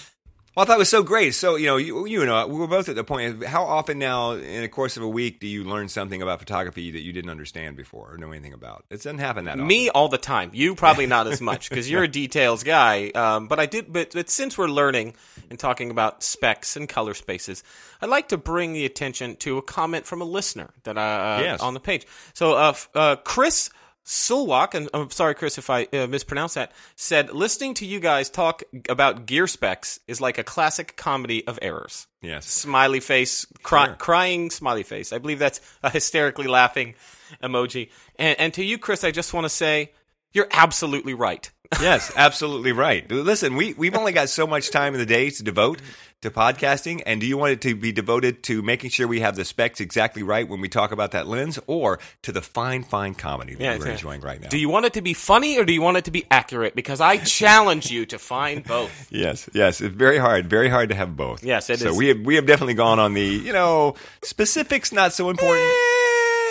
[0.55, 1.35] Well, I thought it was so great.
[1.35, 3.43] So, you know, you, you and I, we were both at the point.
[3.43, 6.39] Of how often now, in the course of a week, do you learn something about
[6.39, 8.85] photography that you didn't understand before or know anything about?
[8.89, 9.67] It doesn't happen that often.
[9.67, 10.51] Me all the time.
[10.53, 13.09] You probably not as much because you're a details guy.
[13.09, 13.91] Um, but I did.
[13.91, 15.15] But, but since we're learning
[15.49, 17.61] and talking about specs and color spaces,
[18.01, 21.59] I'd like to bring the attention to a comment from a listener that uh, Yes.
[21.59, 22.07] on the page.
[22.33, 23.69] So, uh, uh, Chris.
[24.05, 28.29] Sulwak, and I'm sorry, Chris, if I uh, mispronounced that, said listening to you guys
[28.29, 32.05] talk about gear specs is like a classic comedy of errors.
[32.21, 32.45] Yes.
[32.45, 33.95] Smiley face, cry, Sure.
[33.95, 35.11] crying smiley face.
[35.11, 36.93] I believe that's a hysterically laughing
[37.41, 37.89] emoji.
[38.17, 39.91] And, and to you, Chris, I just want to say
[40.33, 41.49] you're absolutely right.
[41.81, 43.09] yes, absolutely right.
[43.09, 45.81] Listen, we, we've only got so much time in the day to devote
[46.21, 47.01] to podcasting.
[47.05, 49.79] And do you want it to be devoted to making sure we have the specs
[49.79, 53.63] exactly right when we talk about that lens or to the fine, fine comedy that
[53.63, 54.49] Yeah, we're enjoying right now?
[54.49, 56.75] Do you want it to be funny or do you want it to be accurate?
[56.75, 59.11] Because I challenge you to find both.
[59.11, 61.43] Yes, yes, it's very hard, very hard to have both.
[61.43, 61.97] Yes, it so is.
[61.97, 65.65] we have we have definitely gone on the you know specifics not so important.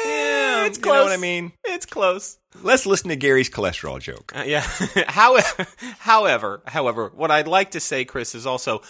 [0.06, 0.94] Yeah, it's you close.
[0.96, 1.52] know what I mean?
[1.64, 2.38] It's close.
[2.62, 4.32] Let's listen to Gary's cholesterol joke.
[4.34, 4.60] Uh, yeah.
[5.08, 5.38] How,
[5.98, 8.82] however, however, what I'd like to say, Chris, is also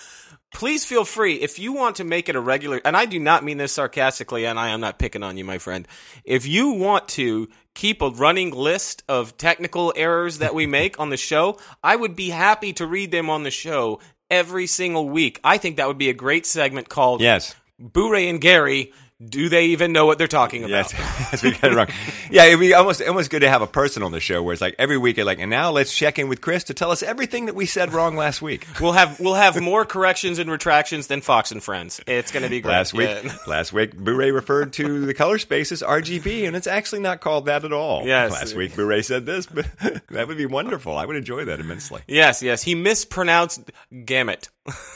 [0.55, 2.81] please feel free if you want to make it a regular.
[2.85, 5.59] And I do not mean this sarcastically, and I am not picking on you, my
[5.59, 5.87] friend.
[6.25, 11.11] If you want to keep a running list of technical errors that we make on
[11.11, 15.41] the show, I would be happy to read them on the show every single week.
[15.45, 17.55] I think that would be a great segment called Yes.
[17.79, 18.93] Boo-Ray and Gary.
[19.25, 20.93] Do they even know what they're talking about?
[20.93, 20.93] Yes,
[21.33, 21.87] yes, we got it wrong.
[22.33, 24.61] Yeah, it'd be almost almost good to have a person on the show where it's
[24.61, 27.01] like every week, you're like, and now let's check in with Chris to tell us
[27.01, 28.67] everything that we said wrong last week.
[28.81, 32.01] We'll have we'll have more corrections and retractions than Fox and Friends.
[32.09, 32.73] It's going to be great.
[32.73, 33.37] Last week, Yeah.
[33.47, 37.47] last week, Boo-Ray referred to the color space as RGB, and it's actually not called
[37.47, 38.05] that at all.
[38.05, 38.33] Yes.
[38.33, 39.67] Last week, Boo-Ray said this, but
[40.11, 40.99] that would be wonderful.
[40.99, 42.03] I would enjoy that immensely.
[42.09, 42.63] Yes, yes.
[42.65, 43.71] He mispronounced
[44.05, 44.49] gamut.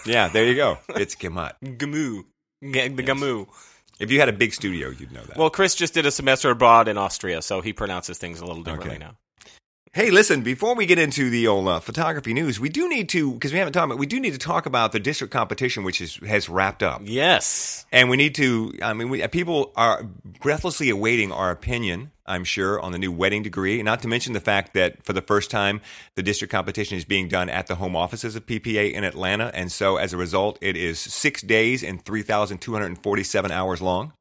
[0.04, 0.78] Yeah, there you go.
[0.88, 1.54] It's gamut.
[1.62, 2.24] Gamu.
[2.62, 3.46] Ga- the Gamu.
[3.98, 5.36] If you had a big studio, you'd know that.
[5.36, 8.62] Well, Chris just did a semester abroad in Austria, so he pronounces things a little
[8.62, 8.98] differently Okay.
[9.04, 9.16] now.
[9.94, 13.32] Hey, listen, before we get into the old uh, photography news, we do need to,
[13.32, 16.00] because we haven't talked about, we do need to talk about the district competition, which
[16.00, 17.02] is, has wrapped up.
[17.04, 17.86] Yes.
[17.90, 20.02] And we need to, I mean, we, people are
[20.40, 23.82] breathlessly awaiting our opinion, I'm sure, on the new wedding degree.
[23.82, 25.80] Not to mention the fact that for the first time,
[26.16, 29.50] the district competition is being done at the home offices of PPA in Atlanta.
[29.54, 34.12] And so as a result, it is six days and 3,247 hours long.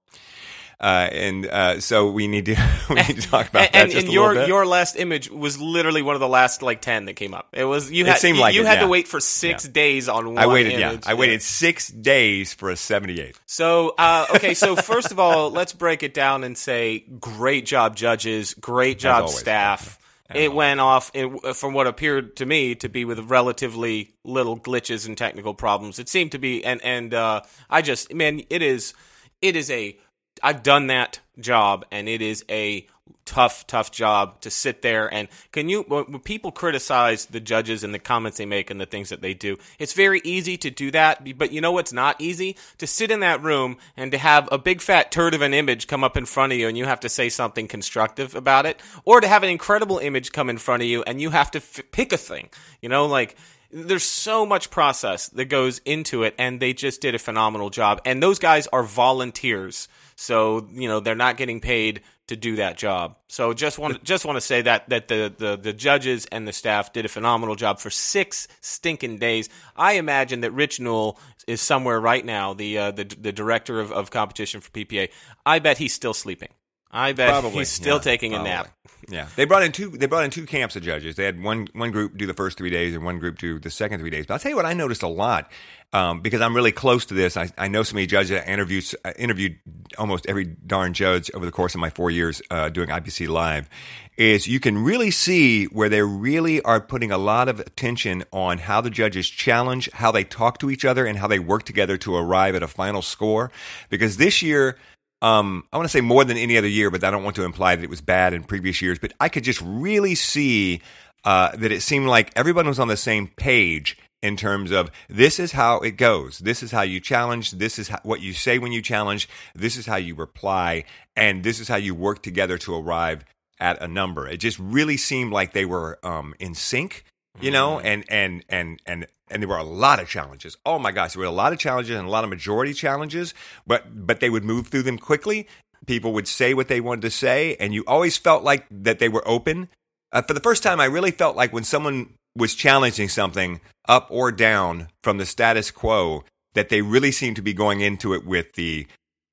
[0.79, 2.55] Uh, and uh, so we need to
[2.89, 4.47] we need to talk about and that and, just and a your bit.
[4.47, 7.47] your last image was literally one of the last like ten that came up.
[7.51, 8.81] It was you had seemed you, like you it, had yeah.
[8.81, 10.37] to wait for six days on one.
[10.37, 11.03] I waited, image.
[11.03, 13.39] yeah, I waited six days for a 78.
[13.45, 17.95] So, uh, okay, so first of all, let's break it down and say great job,
[17.95, 19.99] judges, great job, always, staff.
[20.33, 25.07] It went off it, from what appeared to me to be with relatively little glitches
[25.07, 25.99] and technical problems.
[25.99, 28.93] It seemed to be, and and uh, I just man, it is,
[29.41, 29.97] it is a.
[30.43, 32.87] I've done that job, and it is a
[33.27, 37.93] tough, tough job to sit there and can you when people criticize the judges and
[37.93, 40.89] the comments they make and the things that they do it's very easy to do
[40.91, 42.55] that but you know what's not easy?
[42.77, 45.87] To sit in that room and to have a big fat turd of an image
[45.87, 48.81] come up in front of you and you have to say something constructive about it
[49.03, 51.59] or to have an incredible image come in front of you and you have to
[51.59, 52.49] f- pick a thing
[52.81, 53.35] you know like
[53.71, 58.01] there's so much process that goes into it and they just did a phenomenal job.
[58.05, 62.75] And those guys are volunteers so you know they're not getting paid to do that
[62.75, 63.15] job.
[63.29, 66.53] So just want just want to say that that the, the the judges and the
[66.53, 69.47] staff did a phenomenal job for six stinking days.
[69.75, 73.91] I imagine that rich newell is somewhere right now the uh, the, the director of,
[73.93, 75.09] of competition for ppa
[75.45, 76.49] i bet he's still sleeping.
[76.89, 78.69] I bet Probably he's still yeah, taking a nap
[79.09, 79.89] Yeah, they brought in two.
[79.89, 81.15] They brought in two camps of judges.
[81.15, 83.69] They had one one group do the first three days and one group do the
[83.69, 84.25] second three days.
[84.25, 85.49] But I'll tell you what I noticed a lot
[85.93, 87.37] um, because I'm really close to this.
[87.37, 88.41] I, I know so many judges.
[88.41, 89.59] I interviewed I interviewed
[89.97, 93.69] almost every darn judge over the course of my four years uh, doing IPC Live.
[94.17, 98.57] Is you can really see where they really are putting a lot of attention on
[98.57, 101.97] how the judges challenge, how they talk to each other, and how they work together
[101.97, 103.51] to arrive at a final score.
[103.89, 104.77] Because this year
[105.21, 107.43] um, I want to say more than any other year, but I don't want to
[107.43, 108.99] imply that it was bad in previous years.
[108.99, 110.81] But I could just really see
[111.23, 115.39] uh, that it seemed like everyone was on the same page in terms of this
[115.39, 116.39] is how it goes.
[116.39, 117.51] This is how you challenge.
[117.51, 119.27] This is how, what you say when you challenge.
[119.55, 120.85] This is how you reply.
[121.15, 123.25] And this is how you work together to arrive
[123.59, 124.27] at a number.
[124.27, 127.03] It just really seemed like they were um, in sync,
[127.41, 130.57] you know, and, and, and, and, and there were a lot of challenges.
[130.65, 133.33] Oh my gosh, there were a lot of challenges and a lot of majority challenges,
[133.65, 135.47] but but they would move through them quickly.
[135.85, 139.09] People would say what they wanted to say, and you always felt like that they
[139.09, 139.69] were open.
[140.11, 144.07] Uh, for the first time, I really felt like when someone was challenging something up
[144.09, 148.25] or down from the status quo, that they really seemed to be going into it
[148.25, 148.87] with the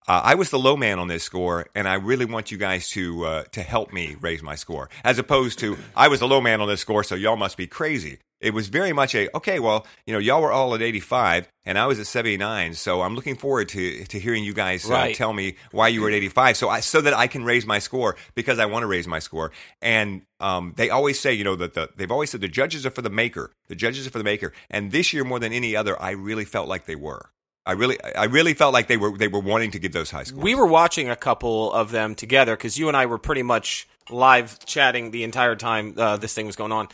[0.06, 2.90] uh, I was the low man on this score, and I really want you guys
[2.90, 6.40] to uh, to help me raise my score, as opposed to I was the low
[6.40, 8.18] man on this score, so y'all must be crazy.
[8.44, 9.58] It was very much a okay.
[9.58, 12.74] Well, you know, y'all were all at eighty five, and I was at seventy nine,
[12.74, 15.16] so I'm looking forward to to hearing you guys uh, Right.
[15.16, 17.64] tell me why you were at eighty five, so I so that I can raise
[17.66, 19.50] my score because I want to raise my score.
[19.80, 22.90] And um, they always say, you know, that the they've always said the judges are
[22.90, 25.74] for the maker, the judges are for the maker, and this year more than any
[25.74, 27.30] other, I really felt like they were.
[27.66, 30.24] I really, I really felt like they were they were wanting to give those high
[30.24, 30.42] scores.
[30.42, 33.88] We were watching a couple of them together because you and I were pretty much
[34.10, 36.88] live chatting the entire time uh, this thing was going on.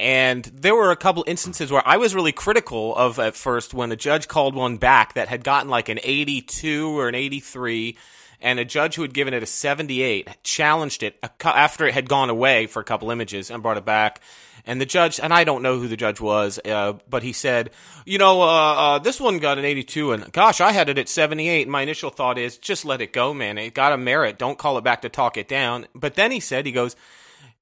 [0.00, 3.92] And there were a couple instances where I was really critical of at first when
[3.92, 7.98] a judge called one back that had gotten like an 82 or an 83,
[8.40, 12.30] and a judge who had given it a 78 challenged it after it had gone
[12.30, 14.22] away for a couple images and brought it back.
[14.64, 17.70] And the judge, and I don't know who the judge was, uh, but he said,
[18.06, 21.10] you know, uh, uh, this one got an 82, and gosh, I had it at
[21.10, 21.62] 78.
[21.62, 23.58] And my initial thought is, just let it go, man.
[23.58, 24.38] It got a merit.
[24.38, 25.86] Don't call it back to talk it down.
[25.94, 26.96] But then he said, he goes,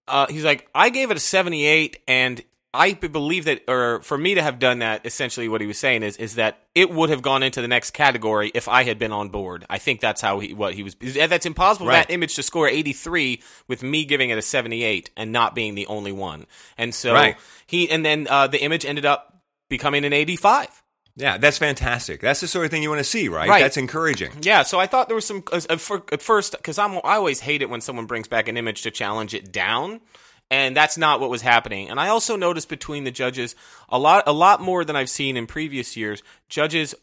[0.09, 2.43] uh, he's like, I gave it a 78, and
[2.75, 6.03] I believe that, or for me to have done that, essentially what he was saying
[6.03, 9.11] is, is that it would have gone into the next category if I had been
[9.13, 9.65] on board.
[9.71, 10.95] I think that's how he, what he was.
[10.97, 12.07] That's impossible Right.
[12.07, 15.87] that image to score 83 with me giving it a 78 and not being the
[15.87, 16.47] only one.
[16.77, 17.37] And so Right.
[17.67, 20.83] he, and then uh, the image ended up becoming an 85.
[21.19, 22.21] Yeah, that's fantastic.
[22.21, 23.49] That's the sort of thing you want to see, right?
[23.49, 23.61] Right.
[23.61, 24.31] That's encouraging.
[24.41, 27.41] Yeah, so I thought there was some uh, at at first because I'm I always
[27.41, 30.01] hate it when someone brings back an image to challenge it down,
[30.49, 31.91] and that's not what was happening.
[31.91, 33.57] And I also noticed between the judges
[33.89, 36.23] a lot a lot more than I've seen in previous years.
[36.49, 36.95] Judges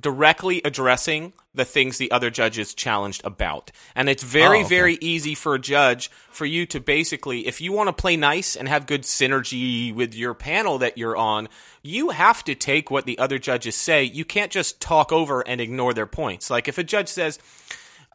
[0.00, 3.70] directly addressing the things the other judges challenged about.
[3.94, 4.68] And it's very, Oh, okay.
[4.68, 8.56] very easy for a judge for you to basically, if you want to play nice
[8.56, 11.48] and have good synergy with your panel that you're on,
[11.82, 14.02] you have to take what the other judges say.
[14.02, 16.50] You can't just talk over and ignore their points.
[16.50, 17.38] Like if a judge says,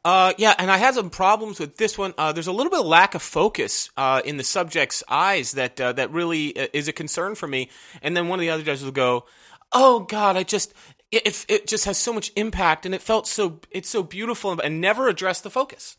[0.03, 2.13] uh, yeah, and I had some problems with this one.
[2.17, 5.79] Uh, there's a little bit of lack of focus uh, in the subject's eyes that
[5.79, 7.69] uh, that really uh, is a concern for me.
[8.01, 9.25] And then one of the other judges will go,
[9.73, 10.73] "Oh God, I just
[11.11, 14.59] it, it, it just has so much impact, and it felt so it's so beautiful,"
[14.59, 15.97] and never address the focus.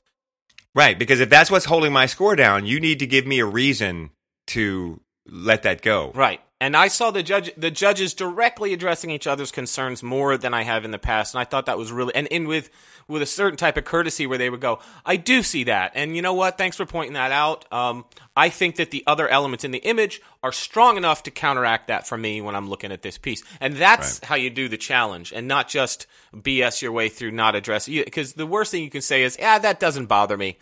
[0.75, 3.46] Right, because if that's what's holding my score down, you need to give me a
[3.46, 4.11] reason
[4.49, 6.12] to let that go.
[6.14, 6.40] Right.
[6.61, 10.62] And I saw the judge the judges directly addressing each other's concerns more than I
[10.62, 12.68] have in the past, and I thought that was really and in with
[13.09, 16.14] with a certain type of courtesy where they would go, I do see that, and
[16.14, 16.59] you know what?
[16.59, 17.64] Thanks for pointing that out.
[17.73, 18.05] Um,
[18.37, 22.07] I think that the other elements in the image are strong enough to counteract that
[22.07, 25.33] for me when I'm looking at this piece, and that's how you do the challenge,
[25.33, 29.01] and not just BS your way through not address because the worst thing you can
[29.01, 30.59] say is, yeah, that doesn't bother me.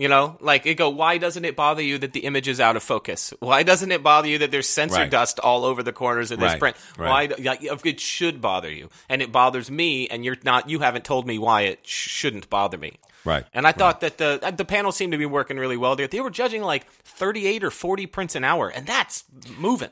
[0.00, 2.74] You know, like it go, why doesn't it bother you that the image is out
[2.74, 3.34] of focus?
[3.40, 5.10] Why doesn't it bother you that there's sensor Right.
[5.10, 6.76] dust all over the corners of this Right, print?
[6.96, 7.30] right.
[7.38, 7.44] Why?
[7.44, 10.70] Like, it should bother you, and it bothers me, and you're not.
[10.70, 12.98] You haven't told me why it sh- shouldn't bother me.
[13.26, 16.06] Right, And I thought that the the panel seemed to be working really well there.
[16.08, 19.24] They were judging like 38 or 40 prints an hour, and that's
[19.58, 19.90] moving.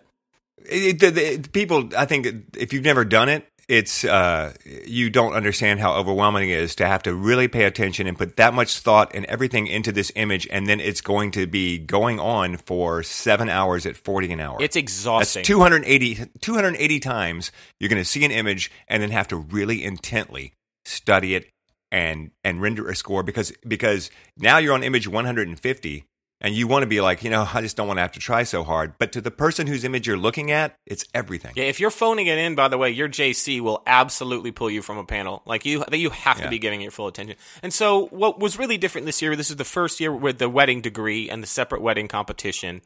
[0.64, 5.34] It, the, the, people, I think, if you've never done it, it's uh, you don't
[5.34, 8.78] understand how overwhelming it is to have to really pay attention and put that much
[8.78, 13.02] thought and everything into this image, and then it's going to be going on for
[13.02, 14.56] seven hours at forty an hour.
[14.60, 15.40] It's exhausting.
[15.40, 19.84] That's 280, 280 times you're going to see an image and then have to really
[19.84, 20.54] intently
[20.86, 21.50] study it
[21.90, 26.04] and and render a score because because now you're on image 150
[26.40, 28.20] and you want to be like you know I just don't want to have to
[28.20, 31.64] try so hard but to the person whose image you're looking at it's everything Yeah,
[31.64, 34.98] if you're phoning it in, by the way, your JC will absolutely pull you from
[34.98, 35.42] a panel.
[35.46, 37.36] Like you, you have to be giving your full attention.
[37.62, 39.36] And so, what was really different this year?
[39.36, 42.80] This is the first year with the wedding degree and the separate wedding competition.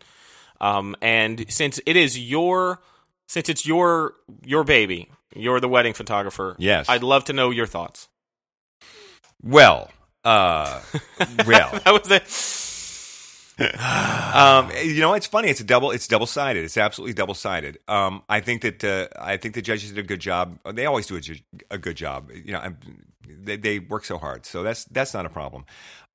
[0.60, 2.80] Um, and since it is your,
[3.26, 6.56] since it's your your baby, you're the wedding photographer.
[6.58, 6.88] Yes.
[6.88, 8.08] I'd love to know your thoughts.
[9.42, 9.90] well
[10.24, 10.80] uh
[11.46, 12.28] well That was it.
[14.34, 15.48] um, you know, it's funny.
[15.48, 15.90] It's a double.
[15.90, 16.64] It's double sided.
[16.64, 17.78] It's absolutely double sided.
[17.86, 20.58] Um, I think that uh, I think the judges did a good job.
[20.72, 22.30] They always do a, ju- a good job.
[22.32, 22.78] You know, I'm,
[23.26, 25.66] they, they work so hard, so that's that's not a problem.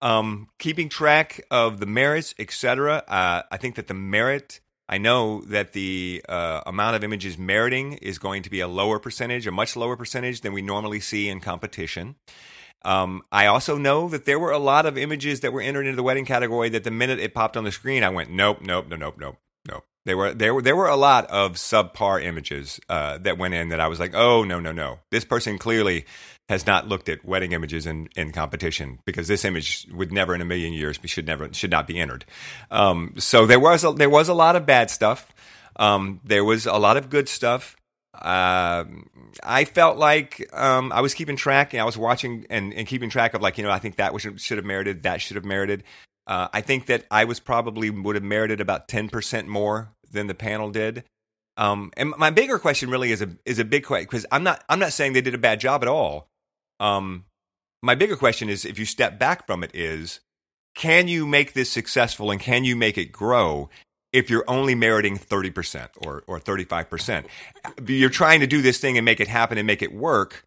[0.01, 3.03] Um, keeping track of the merits, etc.
[3.07, 4.59] Uh, I think that the merit.
[4.89, 8.99] I know that the uh, amount of images meriting is going to be a lower
[8.99, 12.15] percentage, a much lower percentage than we normally see in competition.
[12.83, 15.95] Um, I also know that there were a lot of images that were entered into
[15.95, 18.87] the wedding category that the minute it popped on the screen, I went, nope, nope,
[18.87, 19.37] no, nope, nope,
[19.67, 19.85] nope.
[20.05, 23.69] There were there were there were a lot of subpar images uh, that went in
[23.69, 24.99] that I was like, oh no, no, no.
[25.11, 26.05] This person clearly
[26.47, 30.39] has not looked at wedding images in, in competition because this image would never in
[30.39, 32.23] a million years should never should not be entered.
[32.71, 35.33] Um, so there was a, there was a lot of bad stuff.
[35.75, 37.75] Um, there was a lot of good stuff.
[38.21, 39.09] Um
[39.43, 41.73] I felt like um, I was keeping track.
[41.73, 44.13] And I was watching and, and keeping track of like you know I think that
[44.13, 45.83] was, should have merited that should have merited.
[46.25, 50.27] Uh, I think that I was probably would have merited about ten percent more than
[50.27, 51.03] the panel did.
[51.57, 54.63] Um, and my bigger question really is a is a big question because I'm not
[54.69, 56.27] I'm not saying they did a bad job at all.
[56.79, 57.25] Um,
[57.81, 60.19] my bigger question is if you step back from it is
[60.75, 63.69] can you make this successful and can you make it grow
[64.13, 67.25] if you're only meriting 30% or, or 35%.
[67.85, 70.45] You're trying to do this thing and make it happen and make it work.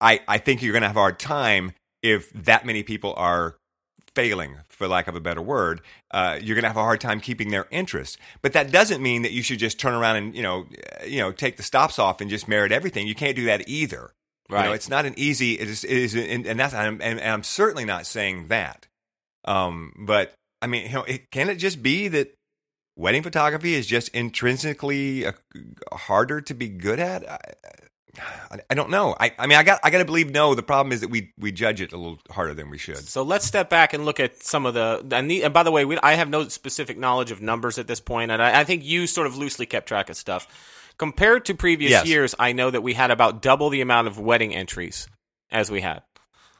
[0.00, 3.56] I, I think you're going to have a hard time if that many people are
[4.14, 5.80] failing, for lack of a better word.
[6.10, 8.18] Uh, you're going to have a hard time keeping their interest.
[8.42, 10.66] But that doesn't mean that you should just turn around and you know,
[11.06, 13.06] you know, take the stops off and just merit everything.
[13.06, 14.12] You can't do that either.
[14.48, 14.62] Right.
[14.62, 15.54] You know, it's not an easy.
[15.54, 18.86] It is, it is and that's and, and I'm certainly not saying that.
[19.44, 22.34] Um, but I mean, you know, it, can it just be that
[22.96, 25.32] wedding photography is just intrinsically uh,
[25.92, 27.26] harder to be good at.
[28.50, 29.14] I, I don't know.
[29.18, 30.54] I, I mean, I got I got to believe no.
[30.54, 32.98] The problem is that we we judge it a little harder than we should.
[32.98, 35.04] So let's step back and look at some of the.
[35.12, 37.86] And, the, and by the way, we, I have no specific knowledge of numbers at
[37.86, 40.48] this point, and I, I think you sort of loosely kept track of stuff.
[40.98, 42.06] Compared to previous yes.
[42.06, 45.08] years, I know that we had about double the amount of wedding entries
[45.50, 46.02] as we had.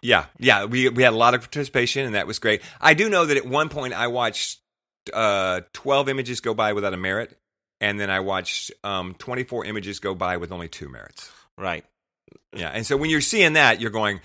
[0.02, 2.62] Yeah, yeah, we we had a lot of participation, and that was great.
[2.80, 4.60] I do know that at one point I watched
[5.12, 7.36] uh, 12 images go by without a merit,
[7.80, 11.30] and then I watched um, 24 images go by with only two merits.
[11.56, 11.84] Right.
[12.54, 12.68] Yeah.
[12.68, 14.20] And so when you're seeing that, you're going,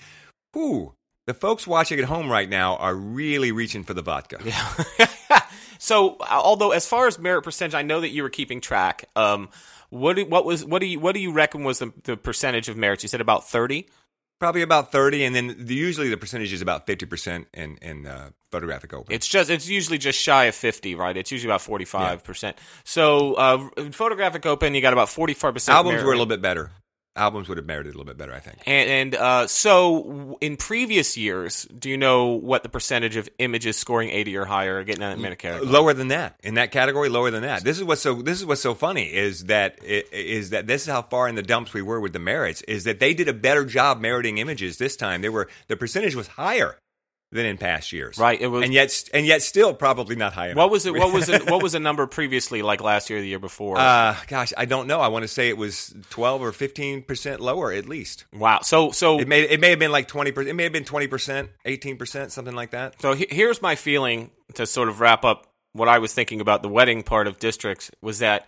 [0.56, 0.94] "Ooh,
[1.28, 5.42] the folks watching at home right now are really reaching for the vodka." Yeah.
[5.80, 9.06] so, although as far as merit percentage, I know that you were keeping track.
[9.16, 9.50] Um,
[9.90, 12.78] what what was what do you what do you reckon was the, the percentage of
[12.78, 13.04] merits?
[13.04, 13.88] You said about thirty.
[14.38, 18.06] Probably about thirty, and then the, usually the percentage is about fifty percent in in
[18.06, 19.14] uh, photographic open.
[19.14, 21.16] It's just it's usually just shy of fifty, right?
[21.16, 22.58] It's usually about forty five percent.
[22.84, 25.76] So uh, photographic open, you got about forty five percent.
[25.76, 26.06] Albums merit.
[26.06, 26.72] were a little bit better.
[27.16, 28.58] Albums would have merited a little bit better, I think.
[28.66, 33.78] And, and uh, so, in previous years, do you know what the percentage of images
[33.78, 35.72] scoring eighty or higher are getting that minute category?
[35.72, 37.10] Lower than that in that category.
[37.10, 37.64] Lower than that.
[37.64, 38.16] This is what's so.
[38.22, 41.44] This is what's so funny is that is that this is how far in the
[41.44, 42.62] dumps we were with the merits.
[42.64, 45.22] Is that they did a better job meriting images this time.
[45.22, 46.78] They were the percentage was higher
[47.36, 48.18] than in past years.
[48.18, 48.40] Right.
[48.40, 50.58] It was, and yet, and yet, still probably not high enough.
[50.58, 50.94] What was it?
[50.94, 51.50] What was it?
[51.50, 53.78] What was the number previously, like last year, the year before?
[53.78, 55.00] Uh, gosh, I don't know.
[55.00, 58.26] I want to say it was twelve or fifteen percent lower, at least.
[58.34, 58.62] Wow.
[58.64, 60.50] So, so it may it may have been like twenty percent.
[60.50, 63.02] It may have been twenty percent, eighteen percent, something like that.
[63.02, 66.64] So he, here's my feeling to sort of wrap up what I was thinking about
[66.64, 68.48] the wedding part of districts was that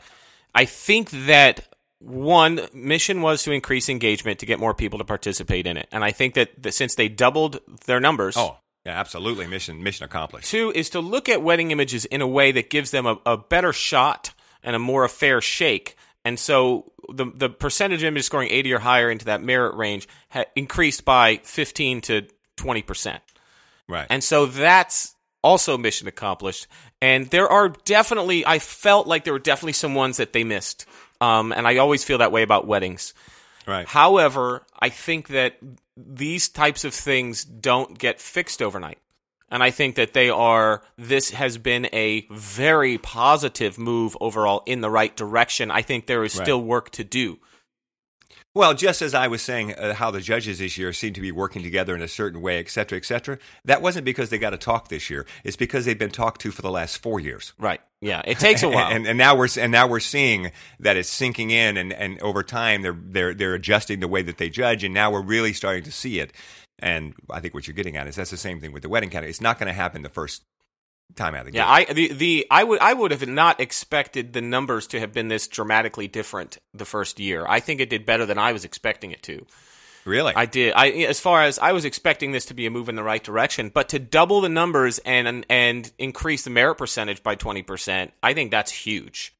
[0.55, 1.67] I think that
[1.99, 6.03] one mission was to increase engagement to get more people to participate in it and
[6.03, 8.57] i think that, that since they doubled their numbers oh
[8.87, 9.47] yeah, absolutely.
[9.47, 10.49] Mission mission accomplished.
[10.49, 13.37] Two is to look at wedding images in a way that gives them a, a
[13.37, 14.33] better shot
[14.63, 15.97] and a more fair shake.
[16.23, 20.07] And so the the percentage of images scoring 80 or higher into that merit range
[20.29, 23.21] ha- increased by 15 to 20 percent.
[23.89, 24.07] Right.
[24.09, 25.13] And so that's
[25.43, 26.67] also mission accomplished.
[27.01, 30.85] And there are definitely, I felt like there were definitely some ones that they missed.
[31.19, 33.13] Um, and I always feel that way about weddings.
[33.67, 33.85] Right.
[33.85, 35.57] However, I think that
[35.97, 38.99] these types of things don't get fixed overnight.
[39.49, 44.81] And I think that they are, this has been a very positive move overall in
[44.81, 45.71] the right direction.
[45.71, 46.45] I think there is right.
[46.45, 47.39] still work to do.
[48.57, 51.31] Well, just as I was saying, uh, how the judges this year seem to be
[51.31, 54.49] working together in a certain way, et cetera, et cetera, that wasn't because they got
[54.49, 55.27] to talk this year.
[55.43, 57.53] It's because they've been talked to for the last four years.
[57.59, 57.79] Right.
[58.01, 58.23] Yeah.
[58.25, 58.91] It takes a while.
[58.91, 62.41] and, and, now we're and now we're seeing that it's sinking in, and, and over
[62.41, 65.83] time they're they're they're adjusting the way that they judge, and now we're really starting
[65.83, 66.33] to see it.
[66.79, 69.11] And I think what you're getting at is that's the same thing with the wedding
[69.11, 69.29] category.
[69.29, 70.41] It's not going to happen the first
[71.15, 74.33] time out of the yeah, I the, the I would I would have not expected
[74.33, 77.45] the numbers to have been this dramatically different the first year.
[77.47, 79.45] I think it did better than I was expecting it to.
[80.05, 80.33] Really?
[80.35, 80.73] I did.
[80.75, 83.23] I as far as I was expecting this to be a move in the right
[83.23, 88.33] direction, but to double the numbers and and increase the merit percentage by 20%, I
[88.33, 89.33] think that's huge.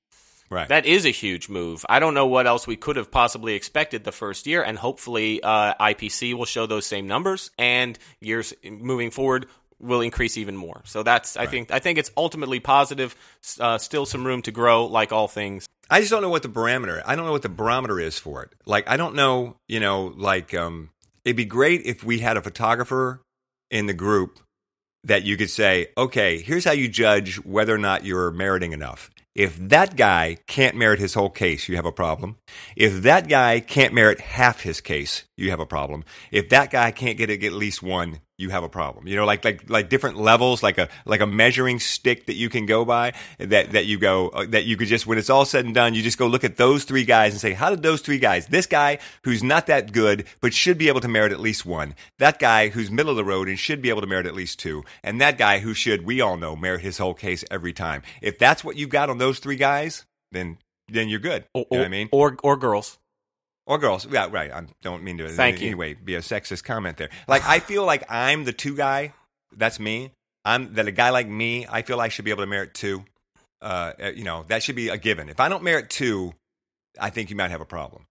[0.50, 0.68] Right.
[0.70, 1.86] That is a huge move.
[1.90, 5.44] I don't know what else we could have possibly expected the first year, and hopefully
[5.44, 9.48] uh, IPC will show those same numbers, and years moving forward,
[9.80, 10.82] will increase even more.
[10.86, 13.16] So that's I think I think it's ultimately positive.
[13.60, 15.68] Uh, still some room to grow, like all things.
[15.90, 17.02] I just don't know what the barometer.
[17.06, 18.54] I don't know what the barometer is for it.
[18.66, 19.56] Like I don't know.
[19.68, 20.90] You know, like um,
[21.24, 23.22] it'd be great if we had a photographer
[23.70, 24.40] in the group
[25.04, 29.10] that you could say, okay, here's how you judge whether or not you're meriting enough.
[29.36, 32.38] If that guy can't merit his whole case, you have a problem.
[32.76, 36.04] If that guy can't merit half his case, you have a problem.
[36.32, 39.08] If that guy can't get at least one, you have a problem.
[39.08, 42.50] You know, like like like different levels, like a like a measuring stick that you
[42.50, 43.14] can go by.
[43.40, 45.96] That that you go uh, that you could just when it's all said and done,
[45.96, 48.48] you just go look at those three guys and say, how did those three guys?
[48.48, 51.96] This guy who's not that good but should be able to merit at least one.
[52.20, 54.60] That guy who's middle of the road and should be able to merit at least
[54.60, 54.84] two.
[55.04, 58.04] And that guy who should, we all know, merit his whole case every time.
[58.22, 60.60] If that's what you've got on those three guys, then
[60.90, 61.46] then you're good.
[61.54, 62.10] Or, you know what I mean?
[62.12, 63.00] Or or girls.
[63.68, 64.08] Or girls.
[64.10, 64.50] Yeah, right.
[64.52, 65.68] I don't mean to Thank you.
[65.68, 67.10] any way be a sexist comment there.
[67.28, 69.14] Like I feel like I'm the two guy.
[69.56, 70.12] That's me.
[70.46, 71.68] I'm that a guy like me.
[71.70, 73.04] I feel I should be able to merit two.
[73.62, 75.28] Uh, uh, you know, that should be a given.
[75.30, 76.34] If I don't merit two,
[77.00, 78.06] I think you might have a problem.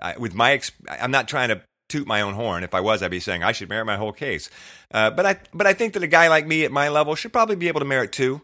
[0.00, 2.62] I, with my, ex- I'm not trying to toot my own horn.
[2.64, 4.50] If I was, I'd be saying I should merit my whole case.
[4.92, 7.32] Uh, but I, but I think that a guy like me at my level should
[7.32, 8.42] probably be able to merit two.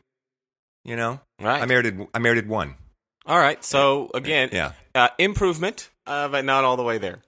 [0.85, 1.63] You know, Right.
[1.63, 2.75] I merited, I merited one.
[3.31, 3.65] All right.
[3.65, 7.21] So again, Yeah, uh, improvement, uh, but not all the way there.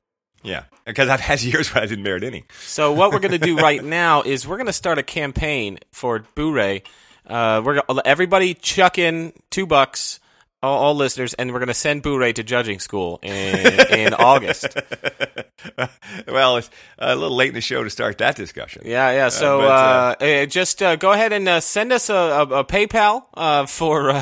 [0.43, 0.65] yeah.
[0.85, 2.43] Because I've had years where I didn't merit any.
[2.67, 5.79] So what we're going to do right now is we're going to start a campaign
[5.93, 6.83] for Boo-Ray.
[7.25, 10.19] Uh, we're gonna, everybody chuck in two bucks,
[10.61, 14.77] all, all listeners, and we're going to send Boo-Ray to judging school in, in August.
[16.27, 18.83] well, it's a little late in the show to start that discussion.
[18.85, 19.29] Yeah, yeah.
[19.29, 22.43] So but, uh, uh, uh, just uh, go ahead and uh, send us a, a,
[22.43, 24.21] a PayPal uh, for.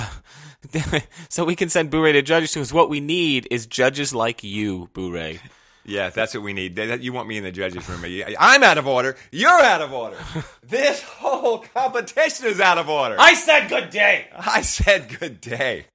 [1.29, 4.89] So we can send Boo-Ray to judges because what we need is judges like you,
[4.93, 5.41] Boo-Ray.
[5.85, 6.77] Yeah, that's what we need.
[6.77, 8.05] That- that- You want me in the judges' room?
[8.39, 9.17] I'm out of order.
[9.33, 10.19] You're out of order.
[10.63, 13.17] this whole competition is out of order.
[13.19, 14.29] I said good day.
[14.37, 15.87] I said good day.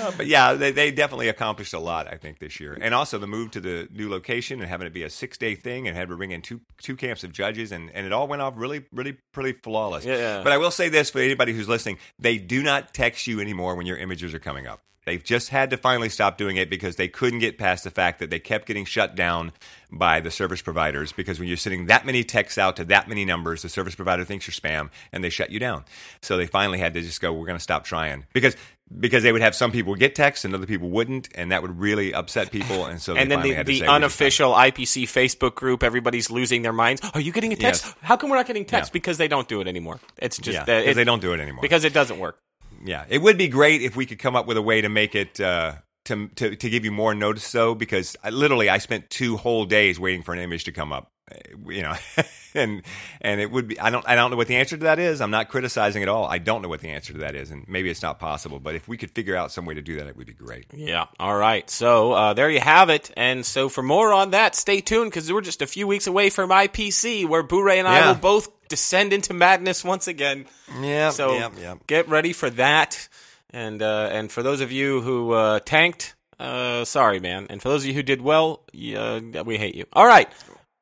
[0.00, 2.76] Uh, but yeah, they, they definitely accomplished a lot, I think, this year.
[2.80, 5.54] And also the move to the new location and having it be a six day
[5.54, 8.26] thing and having to bring in two two camps of judges and, and it all
[8.26, 10.04] went off really, really, pretty flawless.
[10.04, 10.42] Yeah.
[10.42, 13.76] But I will say this for anybody who's listening, they do not text you anymore
[13.76, 14.82] when your images are coming up.
[15.10, 18.20] They've just had to finally stop doing it because they couldn't get past the fact
[18.20, 19.50] that they kept getting shut down
[19.90, 23.24] by the service providers because when you're sending that many texts out to that many
[23.24, 25.84] numbers, the service provider thinks you're spam and they shut you down.
[26.22, 28.54] So they finally had to just go, we're going to stop trying because
[29.00, 31.80] because they would have some people get texts and other people wouldn't, and that would
[31.80, 32.86] really upset people.
[32.86, 36.72] And so, they And then the, the say, unofficial IPC Facebook group, everybody's losing their
[36.72, 37.00] minds.
[37.14, 37.84] Are you getting a text?
[37.84, 37.94] Yes.
[38.02, 38.90] How come we're not getting text?
[38.90, 38.92] Yeah.
[38.92, 39.98] Because they don't do it anymore.
[40.18, 41.62] It's just yeah, that it- they don't do it anymore.
[41.62, 42.38] because it doesn't work.
[42.82, 45.14] Yeah, it would be great if we could come up with a way to make
[45.14, 45.74] it uh,
[46.10, 49.64] to, to to give you more notice, though, because I, literally I spent two whole
[49.64, 51.10] days waiting for an image to come up.
[51.30, 51.36] Uh,
[51.68, 51.94] You know,
[52.54, 52.82] and
[53.20, 55.20] and it would be I don't I don't know what the answer to that is.
[55.20, 56.24] I'm not criticizing at all.
[56.26, 58.58] I don't know what the answer to that is, and maybe it's not possible.
[58.58, 60.66] But if we could figure out some way to do that, it would be great.
[60.74, 61.06] Yeah.
[61.20, 61.70] All right.
[61.70, 63.10] So uh, there you have it.
[63.16, 66.30] And so for more on that, stay tuned because we're just a few weeks away
[66.30, 68.08] from IPC, where Boo-Ray and I Yeah.
[68.08, 70.46] will both descend into madness once again.
[70.80, 71.74] Yeah, So yeah, yeah.
[71.86, 73.08] get ready for that.
[73.52, 77.46] And uh, and for those of you who uh, tanked, uh, sorry, man.
[77.50, 78.62] And for those of you who did well,
[78.96, 79.86] uh, we hate you.
[79.92, 80.28] All right.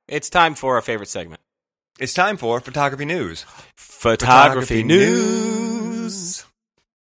[0.06, 1.40] It's time for our favorite segment.
[1.98, 3.44] It's time for photography news.
[3.76, 6.44] Photography, news.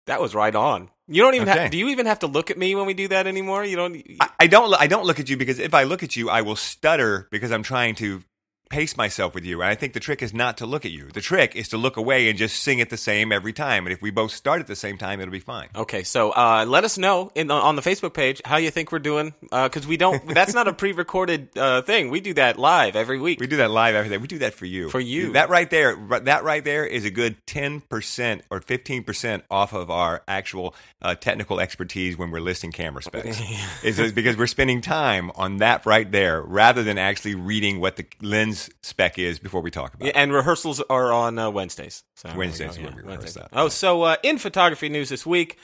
[0.07, 0.89] That was right on.
[1.07, 1.59] You don't even Okay.
[1.63, 3.65] have, do you even have to look at me when we do that anymore?
[3.65, 4.73] You don't I, I don't.
[4.79, 7.51] I don't look at you because if I look at you, I will stutter because
[7.51, 8.23] I'm trying to
[8.69, 9.61] pace myself with you.
[9.61, 11.09] And I think the trick is not to look at you.
[11.11, 13.87] The trick is to look away and just sing it the same every time.
[13.87, 15.69] And if we both start at the same time, it'll be fine.
[15.75, 18.91] Okay, so uh, let us know in the, on the Facebook page how you think
[18.91, 20.25] we're doing because we don't.
[20.33, 22.11] that's not a pre-recorded uh, thing.
[22.11, 23.39] We do that live every week.
[23.39, 24.17] We do that live every day.
[24.17, 24.89] We do that for you.
[24.89, 25.33] For you.
[25.33, 30.21] That right there, that right there is a good 10% or 15% off of our
[30.27, 33.39] actual uh, technical expertise when we're listing camera specs.
[33.83, 38.05] is because we're spending time on that right there rather than actually reading what the
[38.21, 40.15] lens spec is before we talk about Yeah, it.
[40.17, 42.03] and rehearsals are on uh, Wednesdays.
[42.15, 43.49] So Wednesdays go, when we rehearse that.
[43.53, 45.57] Oh, so uh, in photography news this week,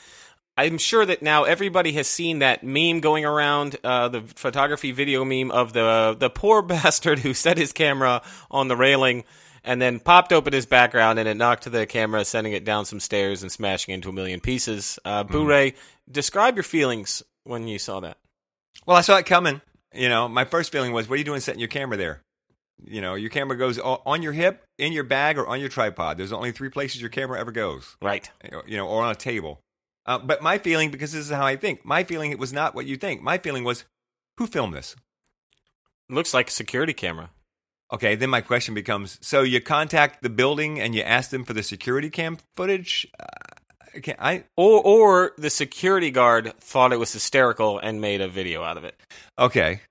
[0.57, 5.25] I'm sure that now everybody has seen that meme going around, uh, the photography video
[5.25, 9.25] meme of the the poor bastard who set his camera on the railing
[9.65, 12.99] and then popped open his background and it knocked the camera, sending it down some
[12.99, 14.99] stairs and smashing into a million pieces.
[15.03, 15.23] Uh.
[15.23, 15.73] Boo-Ray,
[16.09, 18.17] describe your feelings when you saw that.
[18.85, 19.61] Well, I saw it coming.
[19.91, 22.21] You know, my first feeling was, what are you doing setting your camera there?
[22.83, 26.17] You know, your camera goes on your hip, in your bag, or on your tripod.
[26.17, 27.95] There's only three places your camera ever goes.
[28.01, 28.29] Right.
[28.67, 29.61] you know, or on a table.
[30.05, 32.75] Uh, but my feeling, because this is how I think, my feeling it was not
[32.75, 33.21] what you think.
[33.23, 33.85] My feeling was,
[34.37, 34.95] who filmed this?
[36.09, 37.31] Looks like a security camera.
[37.91, 41.53] Okay, then my question becomes: so you contact the building and you ask them for
[41.53, 43.07] the security cam footage?
[43.19, 48.27] Uh, okay, I Or or the security guard thought it was hysterical and made a
[48.27, 48.99] video out of it.
[49.39, 49.81] okay.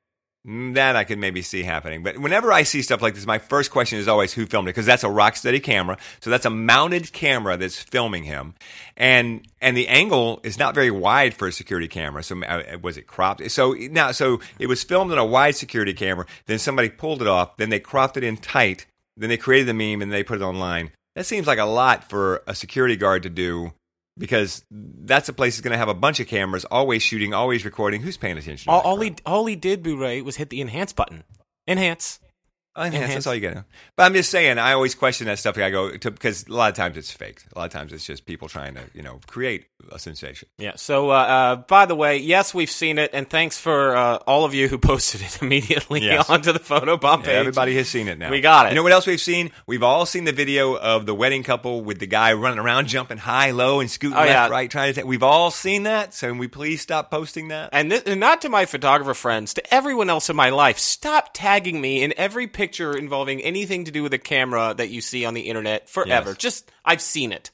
[0.47, 2.03] That I could maybe see happening.
[2.03, 4.73] But whenever I see stuff like this, my first question is always who filmed it
[4.75, 5.97] because that's a rock steady camera.
[6.21, 8.55] So that's a mounted camera that's filming him.
[8.95, 12.23] And and the angle is not very wide for a security camera.
[12.23, 13.51] So uh, was it cropped?
[13.51, 17.29] So now so it was filmed on a wide security camera, then somebody pulled it
[17.29, 18.85] off, then they cropped it in tight,
[19.17, 20.91] then they created the meme and they put it online.
[21.15, 23.73] That seems like a lot for a security guard to do
[24.17, 27.65] because that's a place that's going to have a bunch of cameras always shooting, always
[27.65, 28.03] recording.
[28.03, 28.71] Who's paying attention?
[28.71, 31.25] to All, all he all he did, Boo-Ray, was hit the enhance button.
[31.67, 32.21] Enhance.
[32.77, 33.15] Enhance, Enhance.
[33.15, 33.65] That's all you get.
[33.97, 35.57] But I'm just saying, I always question that stuff.
[35.59, 37.43] I go to because a lot of times it's fake.
[37.55, 40.49] A lot of times it's just people trying to, you know, create a sensation.
[40.59, 40.73] Yeah.
[40.77, 44.45] So, uh, uh, by the way, yes, we've seen it, and thanks for uh, all
[44.45, 46.29] of you who posted it immediately Yes.
[46.35, 47.29] onto the photobomb Yeah, page.
[47.37, 48.31] everybody has seen it now.
[48.31, 48.71] We got it.
[48.71, 49.53] You know what else we've seen?
[49.69, 53.19] We've all seen the video of the wedding couple with the guy running around, jumping
[53.19, 54.49] high, low, and scooting Oh, left, yeah.
[54.49, 55.01] right, trying to.
[55.01, 56.13] Take, we've all seen that.
[56.13, 57.69] So, can we please stop posting that?
[57.73, 61.31] And, this, and not to my photographer friends, to everyone else in my life, stop
[61.35, 65.25] tagging me in every picture involving anything to do with a camera that you see
[65.25, 66.31] on the internet forever.
[66.31, 66.39] Yes.
[66.39, 67.51] Just, I've seen it.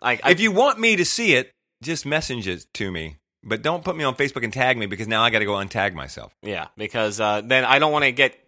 [0.00, 1.52] Like, I, if you want me to see it,
[1.82, 3.16] just message it to me.
[3.42, 5.54] But don't put me on Facebook and tag me because now I got to go
[5.54, 6.34] untag myself.
[6.42, 8.38] yeah, because uh, then I don't want to get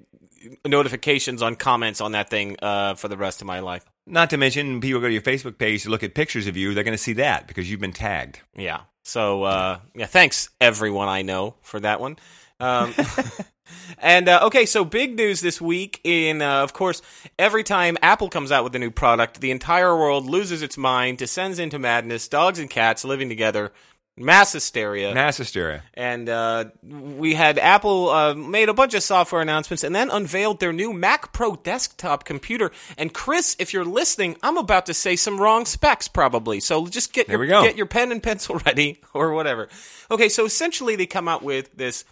[0.66, 3.84] notifications on comments on that thing uh, for the rest of my life.
[4.06, 6.74] Not to mention, people go to your Facebook page to look at pictures of you.
[6.74, 8.40] They're going to see that because you've been tagged.
[8.56, 8.80] Yeah.
[9.02, 12.16] So uh, yeah, thanks everyone I know for that one.
[12.60, 12.94] Um,
[13.98, 16.00] and uh, okay, so big news this week.
[16.04, 17.02] In uh, of course,
[17.38, 21.18] every time Apple comes out with a new product, the entire world loses its mind,
[21.18, 22.28] descends into madness.
[22.28, 23.72] Dogs and cats living together,
[24.16, 25.14] mass hysteria.
[25.14, 25.82] Mass hysteria.
[25.94, 30.60] and uh, we had Apple uh, made a bunch of software announcements and then unveiled
[30.60, 32.70] their new Mac Pro desktop computer.
[32.98, 36.60] And Chris, if you're listening, I'm about to say some wrong specs probably.
[36.60, 37.62] So just get Here your, we go.
[37.62, 39.68] get your pen and pencil ready or whatever.
[40.10, 42.04] Okay, so essentially they come out with this.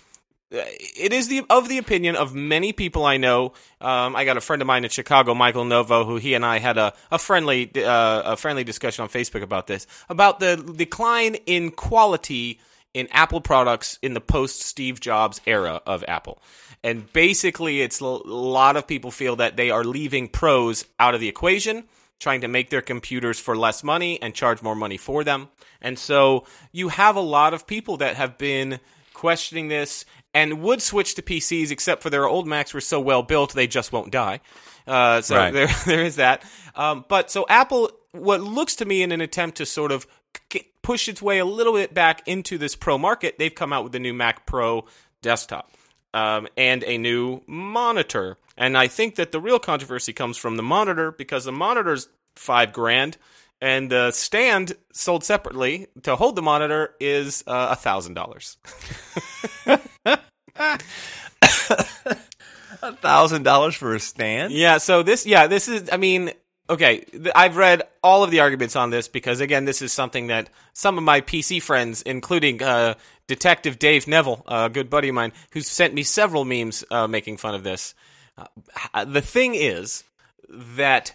[0.52, 0.58] Uh,
[0.96, 3.52] It is the of the opinion of many people I know.
[3.80, 6.58] Um, I got a friend of mine in Chicago, Michael Novo, who he and I
[6.58, 11.36] had a, a friendly uh, a friendly discussion on Facebook about this about the decline
[11.46, 12.60] in quality
[12.94, 16.42] in Apple products in the post Steve Jobs era of Apple.
[16.82, 21.20] And basically, it's a lot of people feel that they are leaving pros out of
[21.20, 21.84] the equation,
[22.18, 25.48] trying to make their computers for less money and charge more money for them.
[25.80, 28.80] And so you have a lot of people that have been
[29.12, 30.04] questioning this
[30.34, 33.66] and would switch to PCs, except for their old Macs were so well built they
[33.66, 34.40] just won't die.
[34.86, 35.52] Uh, so Right.
[35.52, 36.42] there, there is that.
[36.74, 40.06] Um, but so Apple, what looks to me in an attempt to sort of
[40.82, 43.92] push its way a little bit back into this pro market, they've come out with
[43.92, 44.84] the new Mac Pro
[45.22, 45.70] desktop
[46.14, 48.38] um, and a new monitor.
[48.56, 52.72] And I think that the real controversy comes from the monitor because the monitor's five
[52.72, 53.16] grand.
[53.62, 58.56] And the stand sold separately to hold the monitor is uh, a thousand dollars.
[62.82, 64.52] A thousand dollars for a stand?
[64.52, 66.30] Yeah, so this, yeah, this is, I mean,
[66.68, 67.04] okay,
[67.34, 70.96] I've read all of the arguments on this because, again, this is something that some
[70.96, 72.94] of my PC friends, including uh,
[73.26, 77.36] Detective Dave Neville, a good buddy of mine, who's sent me several memes uh, making
[77.36, 77.94] fun of this.
[78.38, 80.04] Uh, the thing is
[80.48, 81.14] that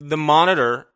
[0.00, 0.86] the monitor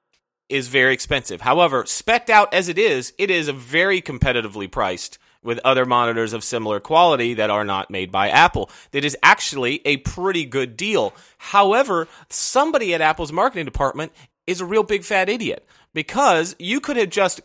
[0.49, 1.43] is very expensive.
[1.43, 6.33] However, specced out as it is, it is a very competitively priced with other monitors
[6.33, 8.71] of similar quality that are not made by Apple.
[8.91, 11.15] That is actually a pretty good deal.
[11.39, 14.13] However, somebody at Apple's marketing department
[14.47, 17.41] is a real big fat idiot because you could have just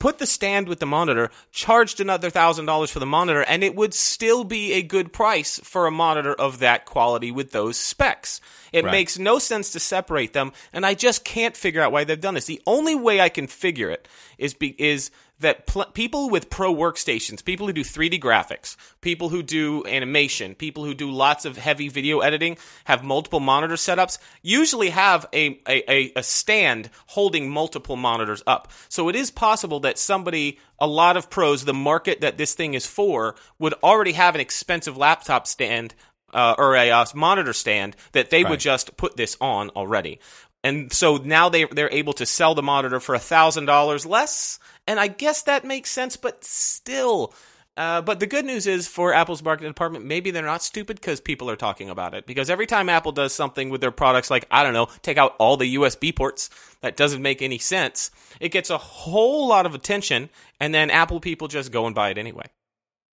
[0.00, 3.76] put the stand with the monitor, charged another thousand dollars for the monitor, and it
[3.76, 8.40] would still be a good price for a monitor of that quality with those specs.
[8.72, 8.90] It Right.
[8.90, 12.34] makes no sense to separate them, and I just can't figure out why they've done
[12.34, 12.46] this.
[12.46, 16.74] The only way I can figure it is be, is that pl- people with pro
[16.74, 21.58] workstations, people who do 3D graphics, people who do animation, people who do lots of
[21.58, 27.96] heavy video editing, have multiple monitor setups, usually have a, a, a, stand holding multiple
[27.96, 28.70] monitors up.
[28.88, 32.74] So it is possible that somebody, a lot of pros, the market that this thing
[32.74, 35.94] is for, would already have an expensive laptop stand
[36.32, 40.20] uh, or a uh, monitor stand that they would just put this on already.
[40.66, 44.58] And so now they they're able to sell the monitor for thousand dollars less,
[44.88, 46.16] and I guess that makes sense.
[46.16, 47.32] But still,
[47.76, 51.20] uh, but the good news is for Apple's marketing department, maybe they're not stupid because
[51.20, 52.26] people are talking about it.
[52.26, 55.36] Because every time Apple does something with their products, like I don't know, take out
[55.38, 56.50] all the USB ports,
[56.80, 58.10] that doesn't make any sense.
[58.40, 62.10] It gets a whole lot of attention, and then Apple people just go and buy
[62.10, 62.46] it anyway.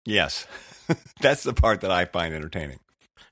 [0.05, 0.45] Yes.
[1.19, 2.79] That's the part that I find entertaining.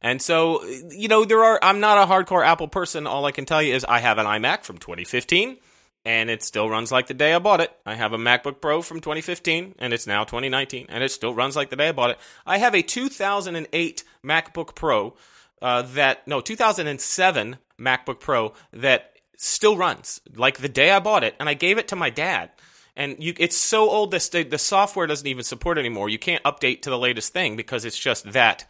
[0.01, 1.59] And so, you know, there are.
[1.61, 3.07] I'm not a hardcore Apple person.
[3.07, 5.57] All I can tell you is I have an iMac from 2015,
[6.05, 7.71] and it still runs like the day I bought it.
[7.85, 11.55] I have a MacBook Pro from 2015, and it's now 2019, and it still runs
[11.55, 12.19] like the day I bought it.
[12.45, 15.15] I have a 2008 MacBook Pro
[15.61, 21.35] uh, that no 2007 MacBook Pro that still runs like the day I bought it,
[21.39, 22.51] and I gave it to my dad.
[22.95, 26.09] And you, it's so old this the software doesn't even support anymore.
[26.09, 28.65] You can't update to the latest thing because it's just that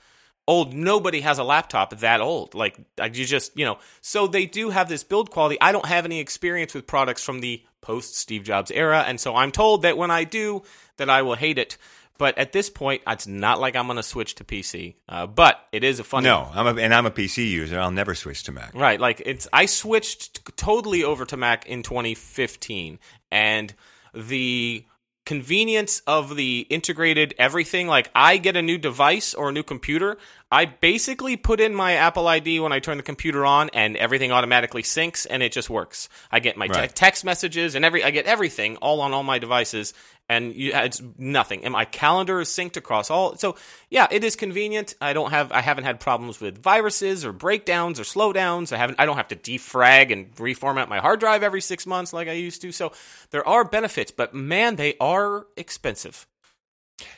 [0.47, 0.73] old.
[0.73, 2.55] Nobody has a laptop that old.
[2.55, 3.77] Like you just, you know.
[4.01, 5.57] So they do have this build quality.
[5.61, 9.35] I don't have any experience with products from the post Steve Jobs era, and so
[9.35, 10.63] I'm told that when I do,
[10.97, 11.77] that I will hate it.
[12.17, 14.95] But at this point, it's not like I'm going to switch to PC.
[15.07, 16.23] Uh, but it is a fun.
[16.23, 17.79] No, I'm a, and I'm a PC user.
[17.79, 18.73] I'll never switch to Mac.
[18.73, 19.47] Right, like it's.
[19.53, 22.99] I switched totally over to Mac in 2015,
[23.31, 23.73] and
[24.13, 24.83] the
[25.27, 30.17] convenience of the integrated everything like i get a new device or a new computer
[30.51, 34.31] i basically put in my apple id when i turn the computer on and everything
[34.31, 36.95] automatically syncs and it just works i get my te- Right.
[36.95, 39.93] text messages and every i get everything all on all my devices
[40.29, 43.55] and you, it's nothing and my calendar is synced across all so
[43.89, 47.99] yeah it is convenient i don't have i haven't had problems with viruses or breakdowns
[47.99, 51.61] or slowdowns i haven't i don't have to defrag and reformat my hard drive every
[51.61, 52.91] six months like i used to so
[53.31, 56.25] there are benefits but man they are expensive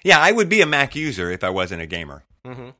[0.03, 2.25] Yeah, I would be a Mac user if I wasn't a gamer.
[2.45, 2.73] Mhm.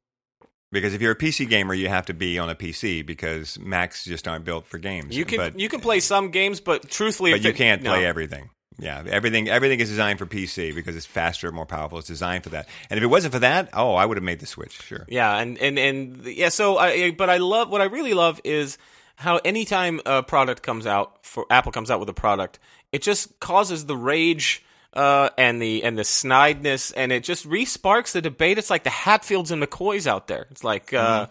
[0.71, 4.03] Because if you're a PC gamer, you have to be on a PC because Macs
[4.05, 5.15] just aren't built for games.
[5.17, 7.91] you can but, you can play some games but truthfully but you it- can't no.
[7.91, 8.49] play everything.
[8.81, 11.97] Yeah, everything everything is designed for PC because it's faster, more powerful.
[11.97, 12.69] It's designed for that.
[12.89, 14.81] And if it wasn't for that, oh, I would have made the switch.
[14.81, 15.05] Sure.
[15.09, 16.47] Yeah, and and and yeah.
[16.47, 18.77] So I, but I love what I really love is
[19.17, 22.57] how anytime a product comes out for Apple comes out with a product,
[22.93, 24.63] it just causes the rage.
[24.91, 28.57] Uh, and the and the snideness, and it just re-sparks the debate.
[28.57, 30.47] It's like the Hatfields and McCoys out there.
[30.49, 31.27] It's like, uh,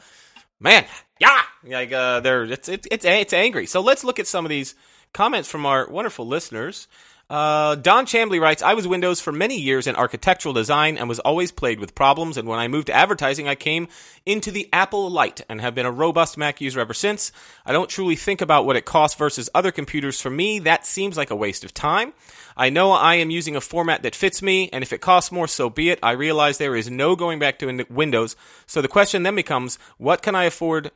[0.61, 0.85] man,
[1.19, 3.67] yeah, like uh, they're it's it's it's it's angry.
[3.67, 4.77] So let's look at some of these
[5.13, 6.87] comments from our wonderful listeners.
[7.31, 11.19] Uh, Don Chambly writes, I was Windows for many years in architectural design and was
[11.19, 12.39] always plagued with problems.
[12.39, 13.89] And when I moved to advertising, I came
[14.25, 17.31] into the Apple Light and have been a robust Mac user ever since.
[17.67, 20.23] I don't truly think about what it costs versus other computers.
[20.23, 22.15] For me, that seems like a waste of time.
[22.57, 25.47] I know I am using a format that fits me, and if it costs more,
[25.47, 25.99] so be it.
[26.03, 28.37] I realize there is no going back to Windows.
[28.67, 30.93] So the question then becomes, what can I afford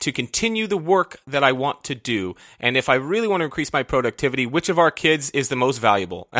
[0.00, 2.34] to continue the work that I want to do.
[2.60, 5.56] And if I really want to increase my productivity, which of our kids is the
[5.56, 6.28] most valuable?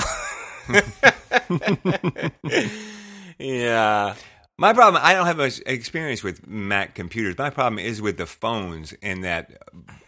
[3.38, 4.14] yeah.
[4.58, 7.36] My problem, I don't have much experience with Mac computers.
[7.36, 9.52] My problem is with the phones, in that,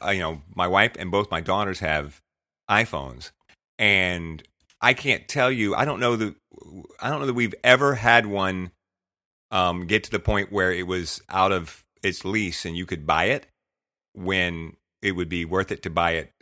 [0.05, 2.23] uh, you know, my wife and both my daughters have
[2.71, 3.31] iPhones,
[3.79, 4.43] and
[4.81, 5.75] I can't tell you.
[5.75, 6.35] I don't know that.
[6.99, 8.71] I don't know that we've ever had one
[9.51, 13.07] um, get to the point where it was out of its lease and you could
[13.07, 13.47] buy it
[14.15, 16.33] when it would be worth it to buy it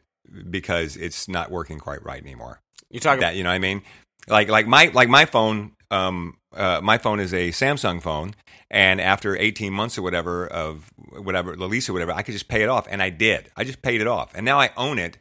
[0.50, 3.82] because it's not working quite right anymore You're talking that you know what I mean?
[4.28, 8.34] Like like my like my phone um uh, my phone is a Samsung phone
[8.70, 12.48] and after 18 months or whatever of whatever the lease or whatever I could just
[12.48, 13.50] pay it off and I did.
[13.57, 14.32] I just paid it off.
[14.34, 15.18] And now I own it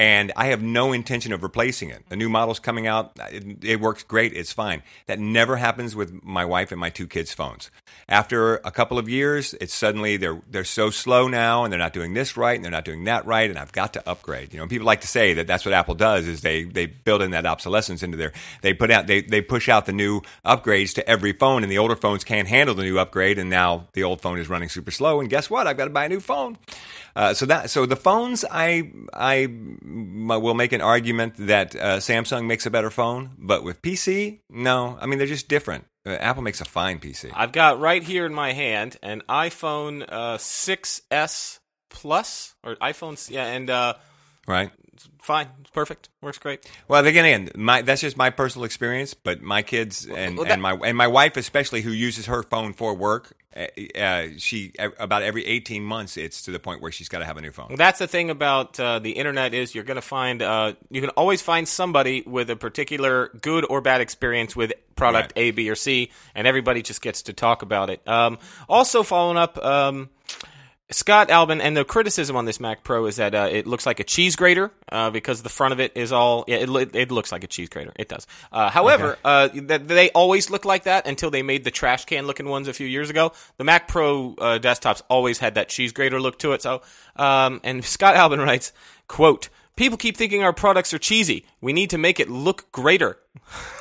[0.00, 2.08] and I have no intention of replacing it.
[2.08, 3.12] The new model's coming out.
[3.30, 4.32] It, it works great.
[4.32, 4.82] It's fine.
[5.04, 7.70] That never happens with my wife and my two kids' phones.
[8.08, 11.92] After a couple of years, it's suddenly they're they're so slow now, and they're not
[11.92, 14.54] doing this right, and they're not doing that right, and I've got to upgrade.
[14.54, 17.20] You know, people like to say that that's what Apple does is they they build
[17.20, 18.32] in that obsolescence into their
[18.62, 21.78] they put out they they push out the new upgrades to every phone, and the
[21.78, 24.90] older phones can't handle the new upgrade, and now the old phone is running super
[24.90, 25.20] slow.
[25.20, 25.66] And guess what?
[25.66, 26.56] I've got to buy a new phone.
[27.14, 29.48] Uh, so that so the phones, I I
[29.90, 34.98] will make an argument that uh, Samsung makes a better phone, but with PC, no.
[35.00, 35.86] I mean they're just different.
[36.06, 37.30] Uh, Apple makes a fine PC.
[37.34, 41.58] I've got right here in my hand an iPhone uh, 6s
[41.90, 43.94] Plus or iPhone, yeah, and uh,
[44.46, 44.70] Right.
[45.22, 46.68] Fine, it's perfect, works great.
[46.88, 49.14] Well, again, again, my that's just my personal experience.
[49.14, 52.42] But my kids and, well, that- and my and my wife, especially, who uses her
[52.42, 53.66] phone for work, uh,
[53.98, 57.24] uh, she uh, about every eighteen months, it's to the point where she's got to
[57.24, 57.74] have a new phone.
[57.76, 61.10] That's the thing about uh, the internet is you're going to find uh, you can
[61.10, 65.42] always find somebody with a particular good or bad experience with product Right.
[65.44, 68.06] A, B, or C, and everybody just gets to talk about it.
[68.06, 68.38] Um,
[68.68, 69.56] also, following up.
[69.64, 70.10] Um,
[70.92, 74.00] Scott Albin, and the criticism on this Mac Pro is that uh, it looks like
[74.00, 76.44] a cheese grater uh, because the front of it is all.
[76.48, 77.92] Yeah, it, it looks like a cheese grater.
[77.96, 78.26] It does.
[78.50, 82.26] Uh, however, uh, th- they always look like that until they made the trash can
[82.26, 83.32] looking ones a few years ago.
[83.56, 86.62] The Mac Pro uh, desktops always had that cheese grater look to it.
[86.62, 86.82] So,
[87.16, 88.72] um, and Scott Albin writes,
[89.06, 91.46] "quote People keep thinking our products are cheesy.
[91.60, 93.18] We need to make it look greater."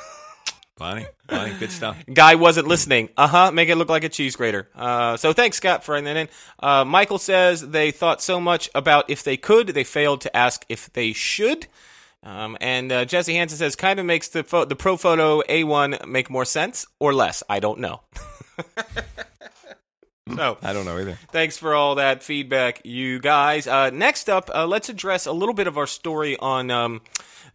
[0.79, 2.01] Bonnie, Bonnie, good stuff.
[2.11, 3.09] Guy wasn't listening.
[3.17, 3.51] Uh huh.
[3.51, 4.69] Make it look like a cheese grater.
[4.73, 6.29] Uh, so thanks, Scott, for that in.
[6.57, 10.65] Uh, Michael says they thought so much about if they could, they failed to ask
[10.69, 11.67] if they should.
[12.23, 16.29] Um, and uh, Jesse Hansen says, kind of makes the pho- the Profoto A1 make
[16.29, 17.43] more sense or less.
[17.49, 18.01] I don't know.
[20.35, 21.17] so I don't know either.
[21.31, 23.67] Thanks for all that feedback, you guys.
[23.67, 27.01] Uh, next up, uh, let's address a little bit of our story on um,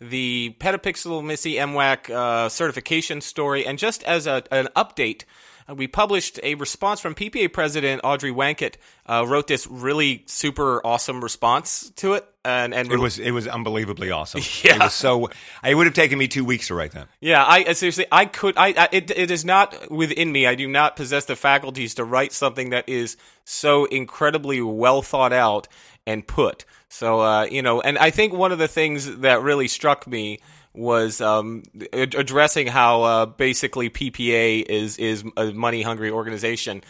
[0.01, 3.67] the Petapixel Missy MWAC uh, certification story.
[3.67, 5.25] And just as a, an update,
[5.69, 8.75] uh, we published a response from PPA President Audrey Wancket.
[9.07, 13.47] Uh, wrote this really super awesome response to it, and and It was it was
[13.47, 14.43] unbelievably awesome.
[14.63, 14.77] Yeah.
[14.77, 15.31] It was so.
[15.63, 17.09] It would have taken me two weeks to write that.
[17.21, 20.47] Yeah, I uh, seriously, I could, I, I it, it is not within me.
[20.47, 25.33] I do not possess the faculties to write something that is so incredibly well thought
[25.33, 25.69] out
[26.07, 26.65] and put.
[26.89, 30.39] So, uh, you know, and I think one of the things that really struck me
[30.75, 31.63] was um,
[31.93, 36.83] ad- addressing how uh, basically PPA is is a money hungry organization.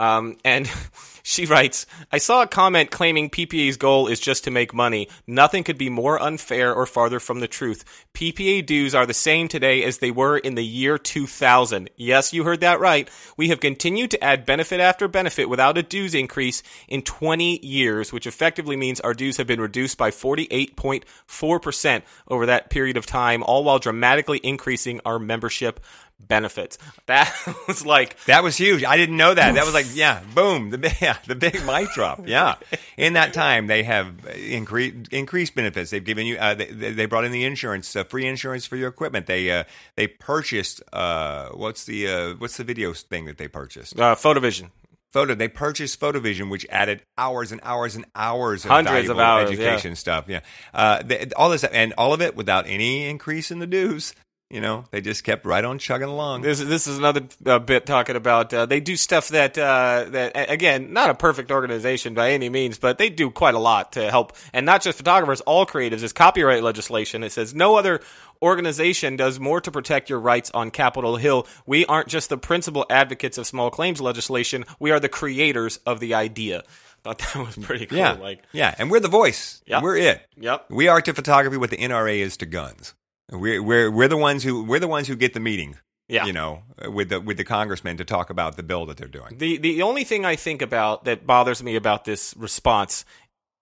[0.00, 0.68] Um, and
[1.22, 5.08] she writes, I saw a comment claiming PPA's goal is just to make money.
[5.26, 7.84] Nothing could be more unfair or farther from the truth.
[8.14, 11.90] PPA dues are the same today as they were in the year 2000.
[11.96, 13.10] Yes, you heard that right.
[13.36, 18.10] We have continued to add benefit after benefit without a dues increase in 20 years,
[18.10, 23.42] which effectively means our dues have been reduced by 48.4% over that period of time,
[23.42, 25.78] all while dramatically increasing our membership
[26.26, 26.78] benefits.
[27.06, 27.32] That
[27.68, 28.84] was like That was huge.
[28.84, 29.54] I didn't know that.
[29.54, 32.26] That was like, yeah, boom, the big, yeah, the big mic drop.
[32.26, 32.56] Yeah.
[32.96, 35.90] In that time, they have increased increased benefits.
[35.90, 36.36] They've given you.
[36.36, 39.26] Uh, they, they brought in the insurance, uh, free insurance for your equipment.
[39.26, 39.64] They uh,
[39.96, 40.82] they purchased.
[40.92, 43.98] Uh, what's the uh, what's the video thing that they purchased?
[43.98, 44.70] uh, Photovision.
[45.12, 45.34] Photo.
[45.34, 49.96] They purchased Photovision, which added hours and hours and hours of Hundreds of hours, education
[49.96, 50.26] stuff.
[50.28, 50.40] Yeah.
[50.72, 54.14] Uh, they, all this and all of it without any increase in the dues.
[54.50, 56.42] You know, they just kept right on chugging along.
[56.42, 60.06] This is this is another uh, bit talking about uh, they do stuff that uh,
[60.08, 63.92] that again not a perfect organization by any means, but they do quite a lot
[63.92, 66.02] to help, and not just photographers, all creatives.
[66.02, 67.22] Is copyright legislation.
[67.22, 68.00] It says no other
[68.42, 71.46] organization does more to protect your rights on Capitol Hill.
[71.64, 76.00] We aren't just the principal advocates of small claims legislation; we are the creators of
[76.00, 76.64] the idea.
[77.04, 77.98] Thought that was pretty cool.
[77.98, 79.62] Yeah, Like, yeah, and we're the voice.
[79.66, 79.82] Yep.
[79.82, 80.22] We're it.
[80.38, 80.66] Yep.
[80.70, 82.94] We are to photography what the NRA is to guns.
[83.30, 85.76] We're we're we're the ones who we're the ones who get the meeting.
[86.08, 86.24] Yeah.
[86.24, 89.38] you know, with the with the congressmen to talk about the bill that they're doing.
[89.38, 93.04] The the only thing I think about that bothers me about this response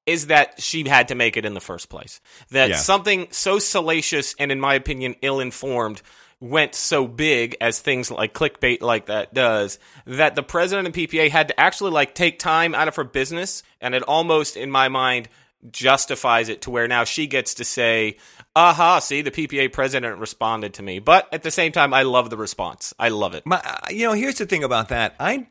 [0.06, 2.22] is that she had to make it in the first place.
[2.50, 2.76] That Yeah.
[2.76, 6.00] something so salacious and, in my opinion, ill informed
[6.40, 11.28] went so big as things like clickbait like that does that the president of PPA
[11.28, 14.88] had to actually like take time out of her business and it almost in my
[14.88, 15.28] mind
[15.72, 18.16] justifies it to where now she gets to say
[18.56, 22.30] aha see the PPA president responded to me but at the same time I love
[22.30, 25.14] the response I love it My, uh, you know, here's the thing about that.
[25.20, 25.46] I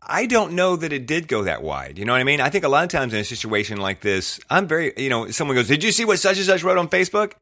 [0.00, 1.98] I don't know that it did go that wide.
[1.98, 2.40] You know what I mean?
[2.40, 5.30] I think a lot of times in a situation like this, I'm very, you know,
[5.30, 7.32] someone goes, "Did you see what such and such wrote on Facebook?"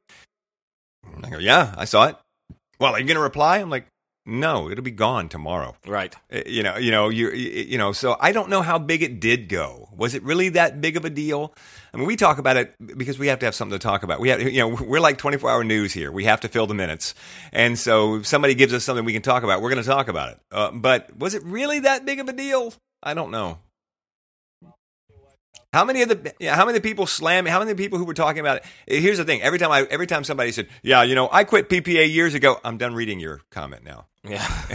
[1.23, 2.17] I go, "Yeah, I saw it."
[2.79, 3.59] Well, are you going to reply?
[3.59, 3.87] I'm like,
[4.31, 7.93] "No, it'll be gone tomorrow." right Uh, you know, you know, you, you know.
[7.93, 9.89] So I don't know how big it did go.
[9.97, 11.55] Was it really that big of a deal?
[11.93, 14.21] I mean, we talk about it because we have to have something to talk about.
[14.21, 16.13] We have, you know, we're like 24 hour news here.
[16.13, 17.15] We have to fill the minutes,
[17.53, 20.09] and so if somebody gives us something we can talk about, we're going to talk
[20.09, 20.41] about it.
[20.53, 22.73] Uh, but was it really that big of a deal?
[23.03, 23.59] I don't know.
[25.73, 27.47] How many of the yeah, how many people slam?
[27.47, 29.01] How many people who were talking about it?
[29.01, 31.69] Here's the thing: every time I every time somebody said, "Yeah, you know, I quit
[31.69, 34.07] PPA years ago," I'm done reading your comment now.
[34.29, 34.47] yeah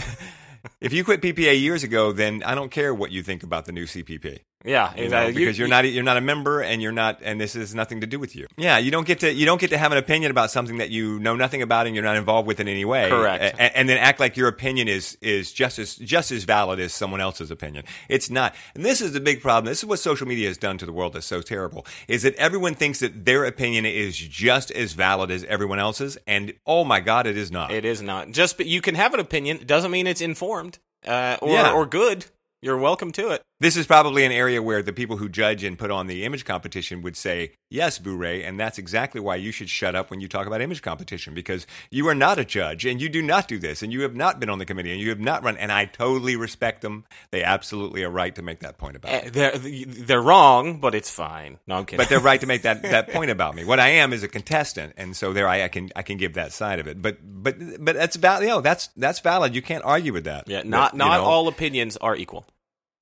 [0.82, 3.72] If you quit PPA years ago, then I don't care what you think about the
[3.72, 4.40] new CPP.
[4.64, 7.54] Yeah, You know, because you're not you're not a member, and you're not, and this
[7.54, 8.48] has nothing to do with you.
[8.58, 10.90] Yeah, you don't get to you don't get to have an opinion about something that
[10.90, 13.08] you know nothing about, and you're not involved with in any way.
[13.10, 13.44] Correct.
[13.44, 16.80] A- a- and then act like your opinion is is just as just as valid
[16.80, 17.86] as someone else's opinion.
[18.10, 18.56] It's not.
[18.74, 19.70] And this is the big problem.
[19.70, 21.86] This is what social media has done to the world that's so terrible.
[22.08, 26.54] Is that everyone thinks that their opinion is just as valid as everyone else's, and
[26.66, 27.72] oh my god, it is not.
[27.72, 28.32] It is not.
[28.32, 29.66] Just but you can have an opinion.
[29.66, 31.74] Doesn't mean it's informed uh, or Yeah.
[31.74, 32.26] or good.
[32.62, 33.44] You're welcome to it.
[33.62, 36.44] This is probably an area where the people who judge and put on the image
[36.44, 40.28] competition would say, yes, Boo-Ray, and that's exactly why you should shut up when you
[40.28, 43.58] talk about image competition because you are not a judge and you do not do
[43.58, 45.56] this and you have not been on the committee and you have not run.
[45.56, 47.06] And I totally respect them.
[47.32, 49.30] They absolutely are right to make that point about Uh, me.
[49.30, 51.58] They're they're wrong, but it's fine.
[51.66, 51.98] No, I'm kidding.
[51.98, 53.64] But they're right to make that, that point about me.
[53.64, 56.34] What I am is a contestant, and so there I, I can I can give
[56.34, 57.02] that side of it.
[57.02, 58.44] But but but that's valid.
[58.44, 59.56] You know, that's that's valid.
[59.56, 60.50] You can't argue with that.
[60.50, 62.46] yeah, not But, not know, all opinions are equal.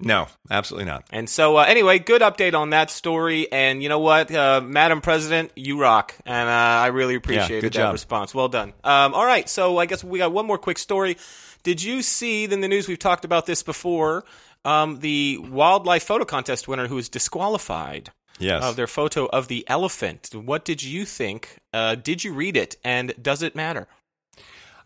[0.03, 1.05] No, absolutely not.
[1.11, 3.51] And so, uh, anyway, good update on that story.
[3.51, 6.15] And you know what, uh, Madam President, you rock.
[6.25, 7.93] And uh, I really appreciated good that job.
[7.93, 8.35] response.
[8.35, 8.73] Well done.
[8.83, 11.17] Um, all right, so I guess we got one more quick story.
[11.63, 12.87] Did you see in the news?
[12.87, 14.25] We've talked about this before.
[14.65, 18.11] Um, the wildlife photo contest winner who was disqualified.
[18.39, 18.63] Yes.
[18.63, 20.31] of their photo of the elephant.
[20.33, 21.59] What did you think?
[21.71, 23.87] Uh, did you read it, and does it matter?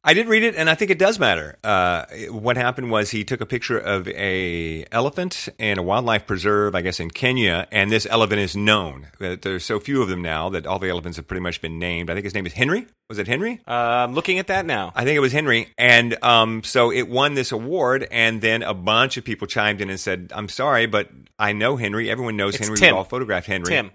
[0.07, 1.57] I did read it, and I think it does matter.
[1.65, 6.75] Uh, what happened was he took a picture of a elephant in a wildlife preserve,
[6.75, 9.07] I guess in Kenya, and this elephant is known.
[9.19, 11.77] That There's so few of them now that all the elephants have pretty much been
[11.77, 12.09] named.
[12.09, 12.87] I think his name is Henry.
[13.09, 13.59] Was it Henry?
[13.67, 14.93] Uh, I'm looking at that now.
[14.95, 18.73] I think it was Henry, and um, so it won this award, and then a
[18.73, 22.09] bunch of people chimed in and said, "I'm sorry, but I know Henry.
[22.09, 22.77] Everyone knows It's Henry.
[22.77, 22.93] Tim.
[22.93, 23.67] We've all photographed Henry.
[23.67, 23.91] Tim.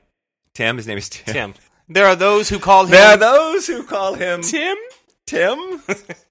[0.52, 0.76] Tim.
[0.76, 1.32] His name is Tim.
[1.32, 1.54] Tim.
[1.88, 4.76] There are those who call him There are those who call him Tim.
[5.26, 5.82] Tim.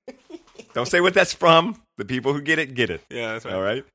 [0.74, 1.82] Don't say what that's from.
[1.98, 3.02] The people who get it get it.
[3.10, 3.54] Yeah, that's right.
[3.54, 3.86] All right.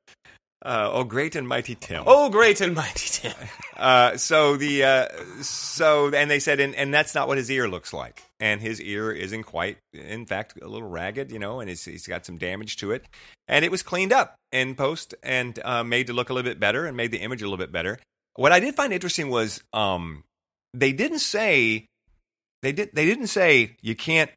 [0.63, 2.03] Uh, oh, great and mighty Tim.
[2.07, 3.33] Oh, great and mighty Tim.
[3.77, 5.07] Uh, so the uh,
[5.43, 8.23] so and they said, and, and that's not what his ear looks like.
[8.39, 12.07] And his ear isn't quite, in fact, a little ragged, you know, and he's, he's
[12.07, 13.05] got some damage to it.
[13.47, 16.59] And it was cleaned up in post and uh, made to look a little bit
[16.59, 17.99] better and made the image a little bit better.
[18.33, 20.23] What I did find interesting was um,
[20.73, 21.85] they didn't say
[22.63, 24.31] they did they didn't say you can't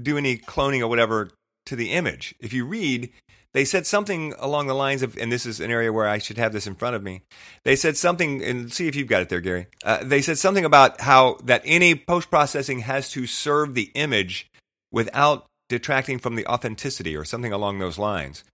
[0.00, 1.30] do any cloning or whatever
[1.66, 2.34] to the image.
[2.40, 3.10] If you read,
[3.54, 6.36] they said something along the lines of, and this is an area where I should
[6.36, 7.22] have this in front of me.
[7.64, 9.66] They said something, and see if you've got it there, Gary.
[9.82, 14.50] Uh, they said something about how that any post processing has to serve the image
[14.92, 18.44] without detracting from the authenticity or something along those lines.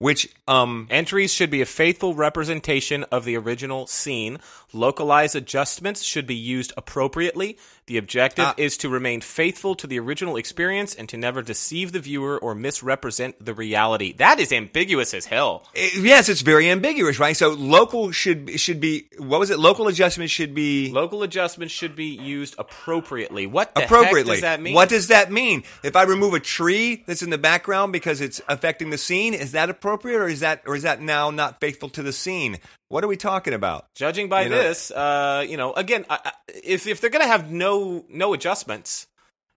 [0.00, 4.38] Which, um, Entries should be a faithful representation of the original scene.
[4.72, 7.58] Localized adjustments should be used appropriately.
[7.86, 8.54] The objective Ah.
[8.58, 12.54] is to remain faithful to the original experience and to never deceive the viewer or
[12.54, 14.12] misrepresent the reality.
[14.12, 15.66] That is ambiguous as hell.
[15.74, 17.36] it- yes, it's very ambiguous, right?
[17.36, 19.58] So local should should be what was it?
[19.58, 23.46] Local adjustments should be Local adjustments should be used appropriately.
[23.46, 24.34] What appropriately.
[24.34, 24.74] does that mean?
[24.74, 25.64] What does that mean?
[25.82, 29.52] If I remove a tree that's in the background because it's affecting the scene, is
[29.52, 32.58] that appropriate, or is that or is that now not faithful to the scene?
[32.88, 33.86] What are we talking about?
[33.94, 36.32] Judging by You know- this, uh, you know, again, I,
[36.64, 39.06] if if they're going to have no no adjustments,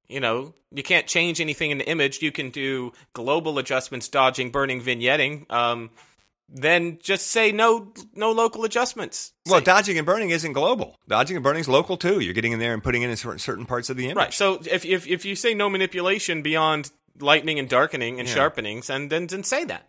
[0.08, 2.22] you know, you can't change anything in the image.
[2.22, 5.50] You can do global adjustments, dodging, burning, vignetting.
[5.52, 5.90] Um,
[6.54, 9.32] then just say no no local adjustments.
[9.48, 10.98] Well, Say- dodging and burning isn't global.
[11.08, 12.20] Dodging and burning is local too.
[12.20, 14.18] You're getting in there and putting in certain certain parts of the image.
[14.18, 14.34] right.
[14.34, 18.36] So if if if you say no manipulation beyond lightening and darkening and Yeah.
[18.36, 19.88] sharpenings, and then then say that.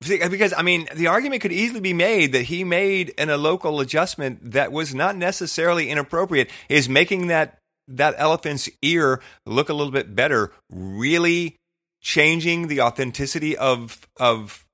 [0.00, 3.80] Because I mean, the argument could easily be made that he made in a local
[3.80, 6.50] adjustment that was not necessarily inappropriate.
[6.70, 11.56] Is making that that elephant's ear look a little bit better really
[12.00, 14.64] changing the authenticity of of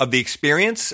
[0.00, 0.92] of the experience?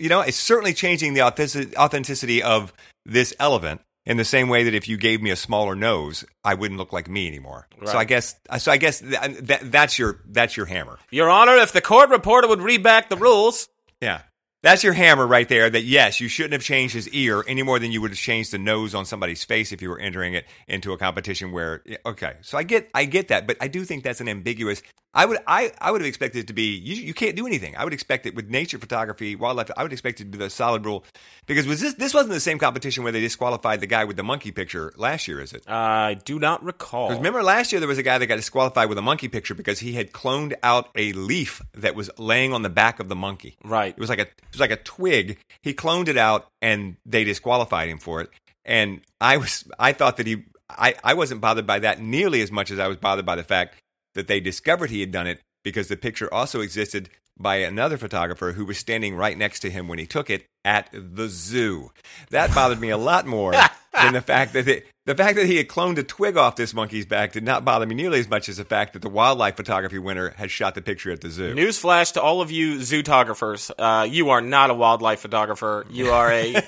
[0.00, 2.72] You know, it's certainly changing the authentic- authenticity of
[3.04, 3.80] this elephant.
[4.08, 6.92] In the same way that if you gave me a smaller nose, I wouldn't look
[6.92, 7.68] like me anymore.
[7.84, 10.98] So I guess, so I guess that, that, that's your that's your hammer.
[11.10, 13.68] Your Honor, if the court reporter would read back the rules,
[14.00, 14.22] Yeah.
[14.62, 17.78] That's your hammer right there that yes, you shouldn't have changed his ear any more
[17.78, 20.46] than you would have changed the nose on somebody's face if you were entering it
[20.66, 22.34] into a competition where okay.
[22.42, 24.82] So I get I get that, but I do think that's an ambiguous
[25.14, 27.74] I would I, I would have expected it to be you, you can't do anything.
[27.76, 30.50] I would expect it with nature photography, wildlife I would expect it to be the
[30.50, 31.04] solid rule
[31.46, 34.22] because was this this wasn't the same competition where they disqualified the guy with the
[34.22, 35.68] monkey picture last year, is it?
[35.68, 37.10] I do not recall.
[37.10, 39.80] Remember last year there was a guy that got disqualified with a monkey picture because
[39.80, 43.56] he had cloned out a leaf that was laying on the back of the monkey.
[43.64, 43.94] Right.
[43.96, 45.38] It was like a it was like a twig.
[45.62, 48.30] He cloned it out and they disqualified him for it.
[48.64, 52.52] And I was I thought that he I, I wasn't bothered by that nearly as
[52.52, 53.76] much as I was bothered by the fact
[54.14, 58.52] that they discovered he had done it because the picture also existed by another photographer
[58.52, 61.92] who was standing right next to him when he took it at the zoo.
[62.30, 63.52] That bothered me a lot more
[63.92, 66.74] than the fact that it, the fact that he had cloned a twig off this
[66.74, 69.56] monkey's back did not bother me nearly as much as the fact that the wildlife
[69.56, 71.54] photography winner had shot the picture at the zoo.
[71.54, 75.86] Newsflash to all of you zootographers: uh, you are not a wildlife photographer.
[75.88, 76.62] You are a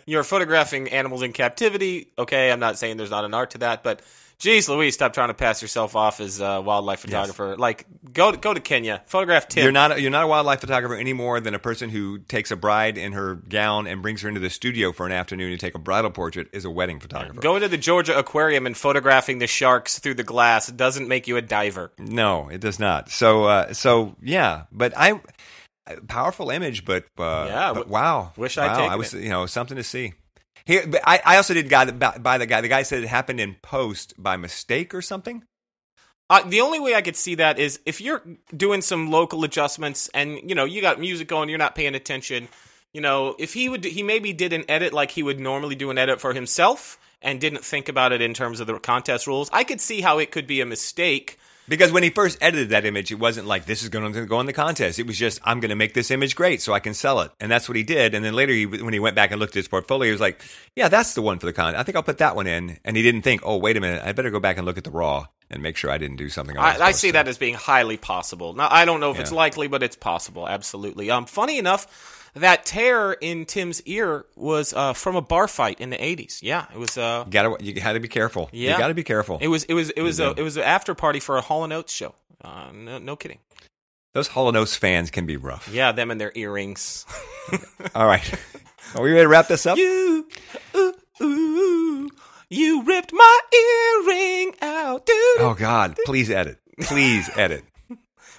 [0.06, 2.08] you're photographing animals in captivity.
[2.18, 4.02] Okay, I'm not saying there's not an art to that, but
[4.38, 7.56] geez, Louise, stop trying to pass yourself off as a wildlife photographer.
[7.56, 9.62] Like, go to, go to Kenya, photograph Tim.
[9.62, 12.56] You're not you're not a wildlife photographer any more than a person who takes a
[12.56, 15.74] bride in her gown and brings her into the studio for an afternoon to take
[15.74, 17.40] a bridal portrait is a wedding photographer.
[17.40, 21.36] Going to the Georgia Aquarium and photographing the sharks through the glass doesn't make you
[21.36, 21.92] a diver.
[21.98, 23.10] No, it does not.
[23.10, 25.20] So uh, so yeah, but I
[26.08, 29.22] powerful image, but uh, Yeah, but wow, wish I'd wow, I was it.
[29.22, 30.14] you know something to see.
[30.66, 32.60] But I, I also did guy by, by the guy.
[32.60, 35.44] The guy said it happened in post by mistake or something.
[36.28, 38.22] Uh, the only way I could see that is if you're
[38.56, 42.48] doing some local adjustments and you know you got music going, you're not paying attention.
[42.92, 45.90] You know, if he would, he maybe did an edit like he would normally do
[45.90, 49.50] an edit for himself and didn't think about it in terms of the contest rules.
[49.52, 51.38] I could see how it could be a mistake
[51.68, 54.40] Because when he first edited that image, it wasn't like this is going to go
[54.40, 54.98] in the contest.
[54.98, 57.32] It was just I'm going to make this image great so I can sell it,
[57.40, 58.14] and that's what he did.
[58.14, 60.20] And then later, he, when he went back and looked at his portfolio, he was
[60.20, 60.42] like,
[60.76, 61.80] "Yeah, that's the one for the contest.
[61.80, 64.02] I think I'll put that one in." And he didn't think, "Oh, wait a minute,
[64.04, 66.28] I better go back and look at the raw and make sure I didn't do
[66.28, 68.54] something." I, I, I see to." that as being highly possible.
[68.54, 70.48] Now, I don't know if it's likely, but it's possible.
[70.48, 71.10] Absolutely.
[71.10, 75.90] Um, funny enough, that tear in Tim's ear was uh, from a bar fight in
[75.90, 76.40] the '80s.
[76.42, 76.96] Yeah, it was.
[76.98, 78.48] Uh, You gotta you got to be careful.
[78.52, 78.72] Yeah.
[78.72, 79.38] You got to be careful.
[79.40, 79.64] it was.
[79.64, 79.90] It was.
[79.90, 80.18] It was.
[80.18, 82.14] You A, it was an after party for a Hall and Oates show.
[82.44, 83.38] Uh, no, no kidding.
[84.12, 85.68] Those Hall and Oates fans can be rough.
[85.72, 87.04] Yeah, them and their earrings.
[87.94, 88.24] All right,
[88.94, 89.76] are we ready to wrap this up?
[89.76, 90.26] you,
[90.74, 92.08] ooh, ooh,
[92.48, 95.16] you ripped my earring out, dude.
[95.40, 96.58] Oh God, please edit.
[96.80, 97.64] Please edit.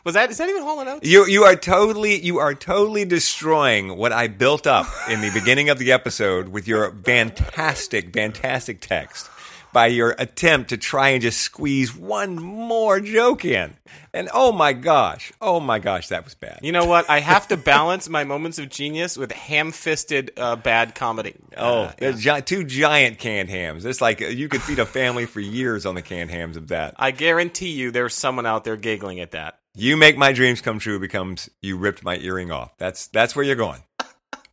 [0.08, 0.32] Was that?
[0.32, 1.06] Is that even Hall and Oates?
[1.06, 5.68] You you are totally you are totally destroying what I built up in the beginning
[5.70, 9.30] of the episode with your fantastic fantastic text
[9.74, 13.76] by your attempt to try and just squeeze one more joke in.
[14.14, 16.60] And oh my gosh, oh my gosh, that was bad.
[16.64, 17.10] You know what?
[17.10, 21.36] I have to balance my moments of genius with ham-fisted uh, bad comedy.
[21.58, 23.84] Oh, Uh, there's gi- two giant canned hams.
[23.84, 26.68] It's like uh, you could feed a family for years on the canned hams of
[26.70, 26.94] that.
[26.98, 29.60] I guarantee you, there's someone out there giggling at that.
[29.80, 32.76] You make my dreams come true becomes you ripped my earring off.
[32.78, 33.84] That's that's where you're going.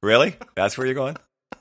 [0.02, 0.36] Really?
[0.54, 1.16] That's where you're going?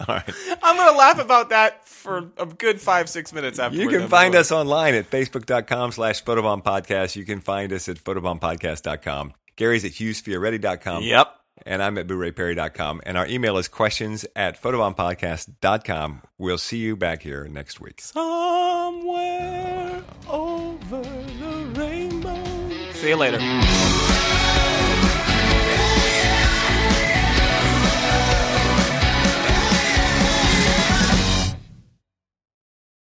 [0.00, 0.34] All right.
[0.62, 3.76] I'm gonna laugh about that for a good five, six minutes after.
[3.76, 7.16] You can find us online at facebook.com slash photobomb podcast.
[7.16, 9.32] You can find us at photobombpodcast.com.
[9.56, 11.02] Gary's at hughesfioretti.com.
[11.02, 11.36] Yep.
[11.64, 13.02] And I'm at boorayperry.com.
[13.04, 16.22] And our email is questions at photobombpodcast.com.
[16.38, 18.00] We'll see you back here next week.
[18.00, 22.92] Somewhere over the rainbow.
[22.92, 23.38] See you later.